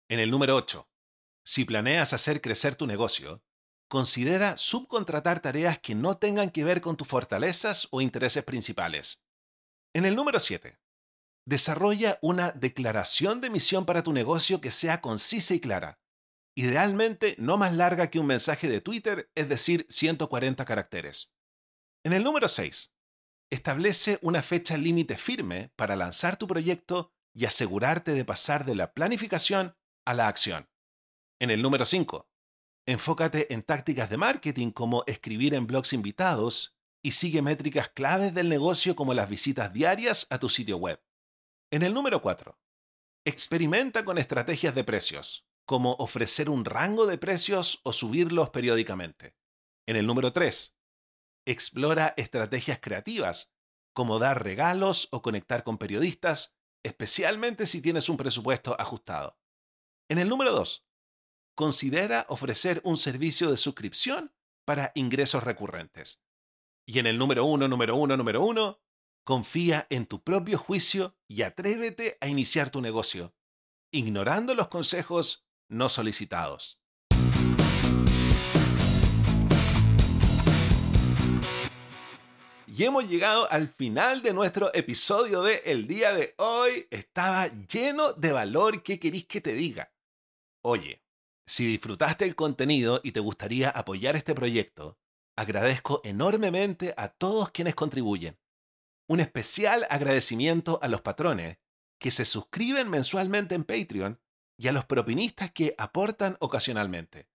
En 0.09 0.21
el 0.21 0.31
número 0.31 0.57
8. 0.57 0.89
Si 1.45 1.65
planeas 1.65 2.13
hacer 2.13 2.41
crecer 2.41 2.75
tu 2.75 2.87
negocio, 2.87 3.43
considera 3.89 4.57
subcontratar 4.57 5.41
tareas 5.41 5.79
que 5.79 5.95
no 5.95 6.17
tengan 6.17 6.51
que 6.51 6.65
ver 6.65 6.81
con 6.81 6.97
tus 6.97 7.09
fortalezas 7.09 7.89
o 7.91 8.01
intereses 8.01 8.45
principales. 8.45 9.25
En 9.95 10.05
el 10.05 10.15
número 10.15 10.39
7. 10.39 10.79
Desarrolla 11.47 12.19
una 12.23 12.53
declaración 12.53 13.41
de 13.41 13.51
misión 13.51 13.87
para 13.87 14.03
tu 14.03 14.13
negocio 14.13 14.61
que 14.61 14.71
sea 14.71 15.01
concisa 15.01 15.55
y 15.55 15.61
clara. 15.61 16.00
Idealmente 16.57 17.37
no 17.39 17.57
más 17.57 17.75
larga 17.75 18.11
que 18.11 18.19
un 18.19 18.27
mensaje 18.27 18.69
de 18.69 18.81
Twitter, 18.81 19.31
es 19.35 19.49
decir, 19.49 19.87
140 19.89 20.65
caracteres. 20.65 21.33
En 22.05 22.13
el 22.13 22.25
número 22.25 22.49
6 22.49 22.95
establece 23.51 24.19
una 24.23 24.43
fecha 24.43 24.77
límite 24.77 25.17
firme 25.17 25.73
para 25.77 25.97
lanzar 25.97 26.37
tu 26.37 26.47
proyecto 26.47 27.13
y 27.35 27.45
asegurarte 27.45 28.13
de 28.13 28.25
pasar 28.25 28.65
de 28.65 28.75
la 28.75 28.93
planificación 28.95 29.77
a 30.05 30.15
la 30.15 30.29
acción. 30.29 30.69
En 31.41 31.51
el 31.51 31.63
número 31.63 31.85
5, 31.85 32.29
enfócate 32.87 33.53
en 33.53 33.63
tácticas 33.63 34.11
de 34.11 34.17
marketing 34.17 34.71
como 34.71 35.05
escribir 35.07 35.55
en 35.55 35.67
blogs 35.67 35.93
invitados 35.93 36.77
y 37.03 37.13
sigue 37.13 37.43
métricas 37.43 37.89
claves 37.89 38.35
del 38.35 38.49
negocio 38.49 38.95
como 38.95 39.15
las 39.15 39.29
visitas 39.29 39.73
diarias 39.73 40.27
a 40.31 40.39
tu 40.39 40.49
sitio 40.49 40.77
web. 40.77 41.03
En 41.71 41.83
el 41.83 41.95
número 41.95 42.21
4, 42.21 42.59
experimenta 43.25 44.05
con 44.05 44.19
estrategias 44.19 44.75
de 44.75 44.85
precios, 44.85 45.47
como 45.71 45.93
ofrecer 46.01 46.51
un 46.51 46.65
rango 46.65 47.07
de 47.07 47.17
precios 47.17 47.79
o 47.85 47.93
subirlos 47.93 48.51
periódicamente. 48.51 49.37
En 49.87 49.95
el 49.95 50.05
número 50.05 50.33
3, 50.33 50.77
Explora 51.47 52.13
estrategias 52.17 52.81
creativas, 52.81 53.53
como 53.93 54.19
dar 54.19 54.43
regalos 54.43 55.07
o 55.13 55.23
conectar 55.23 55.63
con 55.63 55.79
periodistas, 55.79 56.57
especialmente 56.83 57.67
si 57.67 57.81
tienes 57.81 58.09
un 58.09 58.17
presupuesto 58.17 58.75
ajustado. 58.81 59.39
En 60.09 60.19
el 60.19 60.29
número 60.29 60.51
2, 60.51 60.89
considera 61.55 62.27
ofrecer 62.29 62.81
un 62.83 62.97
servicio 62.97 63.49
de 63.49 63.57
suscripción 63.57 64.35
para 64.65 64.91
ingresos 64.97 65.45
recurrentes. 65.45 66.21
Y 66.85 66.99
en 66.99 67.07
el 67.07 67.17
número 67.17 67.45
1, 67.45 67.69
número 67.69 67.95
1, 67.95 68.17
número 68.17 68.43
1, 68.43 68.83
confía 69.23 69.87
en 69.89 70.07
tu 70.07 70.21
propio 70.25 70.59
juicio 70.59 71.17
y 71.29 71.43
atrévete 71.43 72.19
a 72.21 72.27
iniciar 72.27 72.71
tu 72.71 72.81
negocio, 72.81 73.37
ignorando 73.93 74.57
los 74.57 74.67
consejos 74.67 75.47
no 75.71 75.89
solicitados. 75.89 76.79
Y 82.67 82.85
hemos 82.85 83.09
llegado 83.09 83.51
al 83.51 83.69
final 83.69 84.23
de 84.23 84.33
nuestro 84.33 84.75
episodio 84.75 85.43
de 85.43 85.63
El 85.67 85.87
día 85.87 86.15
de 86.15 86.35
hoy. 86.39 86.87
Estaba 86.91 87.49
lleno 87.49 88.13
de 88.15 88.33
valor. 88.33 88.83
¿Qué 88.83 88.99
queréis 88.99 89.27
que 89.27 89.41
te 89.41 89.55
diga? 89.55 89.93
Oye, 90.63 91.03
si 91.47 91.67
disfrutaste 91.67 92.25
el 92.25 92.37
contenido 92.37 93.01
y 93.03 93.13
te 93.13 93.21
gustaría 93.21 93.71
apoyar 93.71 94.17
este 94.17 94.35
proyecto, 94.35 94.99
agradezco 95.37 96.01
enormemente 96.05 96.95
a 96.97 97.09
todos 97.09 97.51
quienes 97.51 97.75
contribuyen. 97.75 98.39
Un 99.09 99.21
especial 99.21 99.87
agradecimiento 99.91 100.79
a 100.83 100.89
los 100.89 101.01
patrones 101.01 101.59
que 101.99 102.11
se 102.11 102.25
suscriben 102.25 102.89
mensualmente 102.89 103.55
en 103.55 103.65
Patreon 103.65 104.21
y 104.61 104.69
a 104.69 104.73
los 104.73 104.85
propinistas 104.85 105.51
que 105.53 105.75
aportan 105.79 106.37
ocasionalmente. 106.39 107.31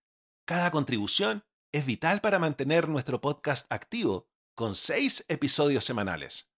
Cada 0.46 0.70
contribución 0.70 1.44
es 1.72 1.84
vital 1.84 2.22
para 2.22 2.38
mantener 2.38 2.88
nuestro 2.88 3.20
podcast 3.20 3.66
activo 3.74 4.30
con 4.54 4.76
seis 4.76 5.26
episodios 5.28 5.84
semanales. 5.84 6.52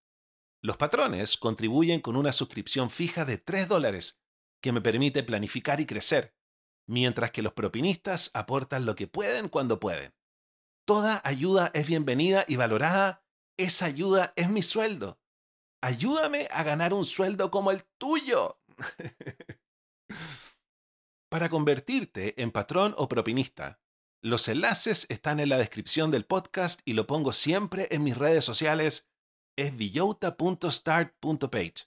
Los 0.60 0.76
patrones 0.76 1.38
contribuyen 1.38 2.02
con 2.02 2.16
una 2.16 2.34
suscripción 2.34 2.90
fija 2.90 3.24
de 3.24 3.38
3 3.38 3.66
dólares 3.66 4.20
que 4.60 4.72
me 4.72 4.82
permite 4.82 5.22
planificar 5.22 5.80
y 5.80 5.86
crecer, 5.86 6.36
mientras 6.86 7.30
que 7.30 7.40
los 7.40 7.54
propinistas 7.54 8.30
aportan 8.34 8.84
lo 8.84 8.94
que 8.94 9.06
pueden 9.06 9.48
cuando 9.48 9.80
pueden. 9.80 10.14
Toda 10.84 11.22
ayuda 11.24 11.70
es 11.72 11.86
bienvenida 11.86 12.44
y 12.46 12.56
valorada. 12.56 13.24
Esa 13.56 13.86
ayuda 13.86 14.34
es 14.36 14.50
mi 14.50 14.62
sueldo. 14.62 15.18
Ayúdame 15.80 16.46
a 16.50 16.62
ganar 16.62 16.92
un 16.92 17.06
sueldo 17.06 17.50
como 17.50 17.70
el 17.70 17.84
tuyo. 17.96 18.60
Para 21.28 21.50
convertirte 21.50 22.40
en 22.40 22.50
patrón 22.50 22.94
o 22.96 23.06
propinista, 23.06 23.80
los 24.22 24.48
enlaces 24.48 25.06
están 25.10 25.40
en 25.40 25.50
la 25.50 25.58
descripción 25.58 26.10
del 26.10 26.24
podcast 26.24 26.80
y 26.86 26.94
lo 26.94 27.06
pongo 27.06 27.34
siempre 27.34 27.86
en 27.90 28.02
mis 28.02 28.16
redes 28.16 28.46
sociales. 28.46 29.10
Es 29.54 29.76
villota.start.page. 29.76 31.86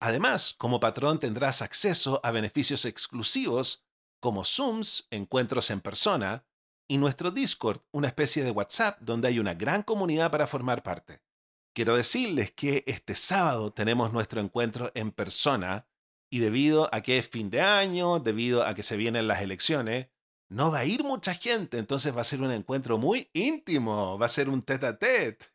Además, 0.00 0.54
como 0.58 0.80
patrón 0.80 1.20
tendrás 1.20 1.62
acceso 1.62 2.20
a 2.24 2.32
beneficios 2.32 2.84
exclusivos 2.84 3.86
como 4.20 4.44
Zooms, 4.44 5.06
encuentros 5.10 5.70
en 5.70 5.80
persona, 5.80 6.44
y 6.88 6.98
nuestro 6.98 7.30
Discord, 7.30 7.82
una 7.92 8.08
especie 8.08 8.42
de 8.42 8.50
WhatsApp 8.50 8.98
donde 9.00 9.28
hay 9.28 9.38
una 9.38 9.54
gran 9.54 9.82
comunidad 9.82 10.32
para 10.32 10.46
formar 10.46 10.82
parte. 10.82 11.22
Quiero 11.72 11.96
decirles 11.96 12.50
que 12.50 12.82
este 12.86 13.14
sábado 13.14 13.72
tenemos 13.72 14.12
nuestro 14.12 14.40
encuentro 14.40 14.90
en 14.94 15.12
persona 15.12 15.86
y 16.36 16.38
debido 16.38 16.94
a 16.94 17.00
que 17.00 17.16
es 17.16 17.30
fin 17.30 17.48
de 17.48 17.62
año, 17.62 18.18
debido 18.18 18.62
a 18.62 18.74
que 18.74 18.82
se 18.82 18.98
vienen 18.98 19.26
las 19.26 19.40
elecciones, 19.40 20.08
no 20.50 20.70
va 20.70 20.80
a 20.80 20.84
ir 20.84 21.02
mucha 21.02 21.32
gente, 21.32 21.78
entonces 21.78 22.14
va 22.14 22.20
a 22.20 22.24
ser 22.24 22.42
un 22.42 22.50
encuentro 22.50 22.98
muy 22.98 23.30
íntimo, 23.32 24.18
va 24.18 24.26
a 24.26 24.28
ser 24.28 24.50
un 24.50 24.60
tete 24.60 24.84
a 24.84 24.98
tete. 24.98 25.46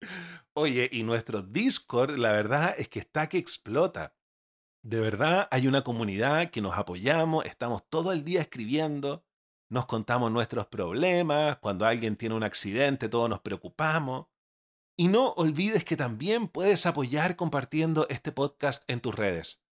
Oye, 0.54 0.88
y 0.92 1.02
nuestro 1.02 1.42
Discord, 1.42 2.18
la 2.18 2.30
verdad 2.30 2.72
es 2.78 2.88
que 2.88 3.00
está 3.00 3.28
que 3.28 3.38
explota. 3.38 4.14
De 4.84 5.00
verdad, 5.00 5.48
hay 5.50 5.66
una 5.66 5.82
comunidad 5.82 6.50
que 6.50 6.60
nos 6.60 6.78
apoyamos, 6.78 7.44
estamos 7.44 7.82
todo 7.88 8.12
el 8.12 8.24
día 8.24 8.42
escribiendo, 8.42 9.24
nos 9.70 9.86
contamos 9.86 10.30
nuestros 10.30 10.68
problemas, 10.68 11.56
cuando 11.56 11.84
alguien 11.84 12.14
tiene 12.14 12.36
un 12.36 12.44
accidente, 12.44 13.08
todos 13.08 13.28
nos 13.28 13.40
preocupamos. 13.40 14.28
Y 14.96 15.08
no 15.08 15.30
olvides 15.32 15.84
que 15.84 15.96
también 15.96 16.46
puedes 16.46 16.86
apoyar 16.86 17.34
compartiendo 17.34 18.06
este 18.08 18.30
podcast 18.30 18.84
en 18.86 19.00
tus 19.00 19.16
redes. 19.16 19.64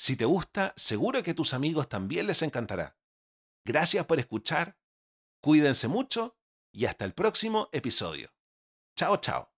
Si 0.00 0.16
te 0.16 0.24
gusta, 0.24 0.72
seguro 0.78 1.22
que 1.22 1.32
a 1.32 1.34
tus 1.34 1.52
amigos 1.52 1.86
también 1.90 2.26
les 2.26 2.40
encantará. 2.40 2.96
Gracias 3.66 4.06
por 4.06 4.18
escuchar, 4.18 4.78
cuídense 5.42 5.88
mucho 5.88 6.38
y 6.72 6.86
hasta 6.86 7.04
el 7.04 7.12
próximo 7.12 7.68
episodio. 7.70 8.32
Chao, 8.96 9.18
chao. 9.18 9.49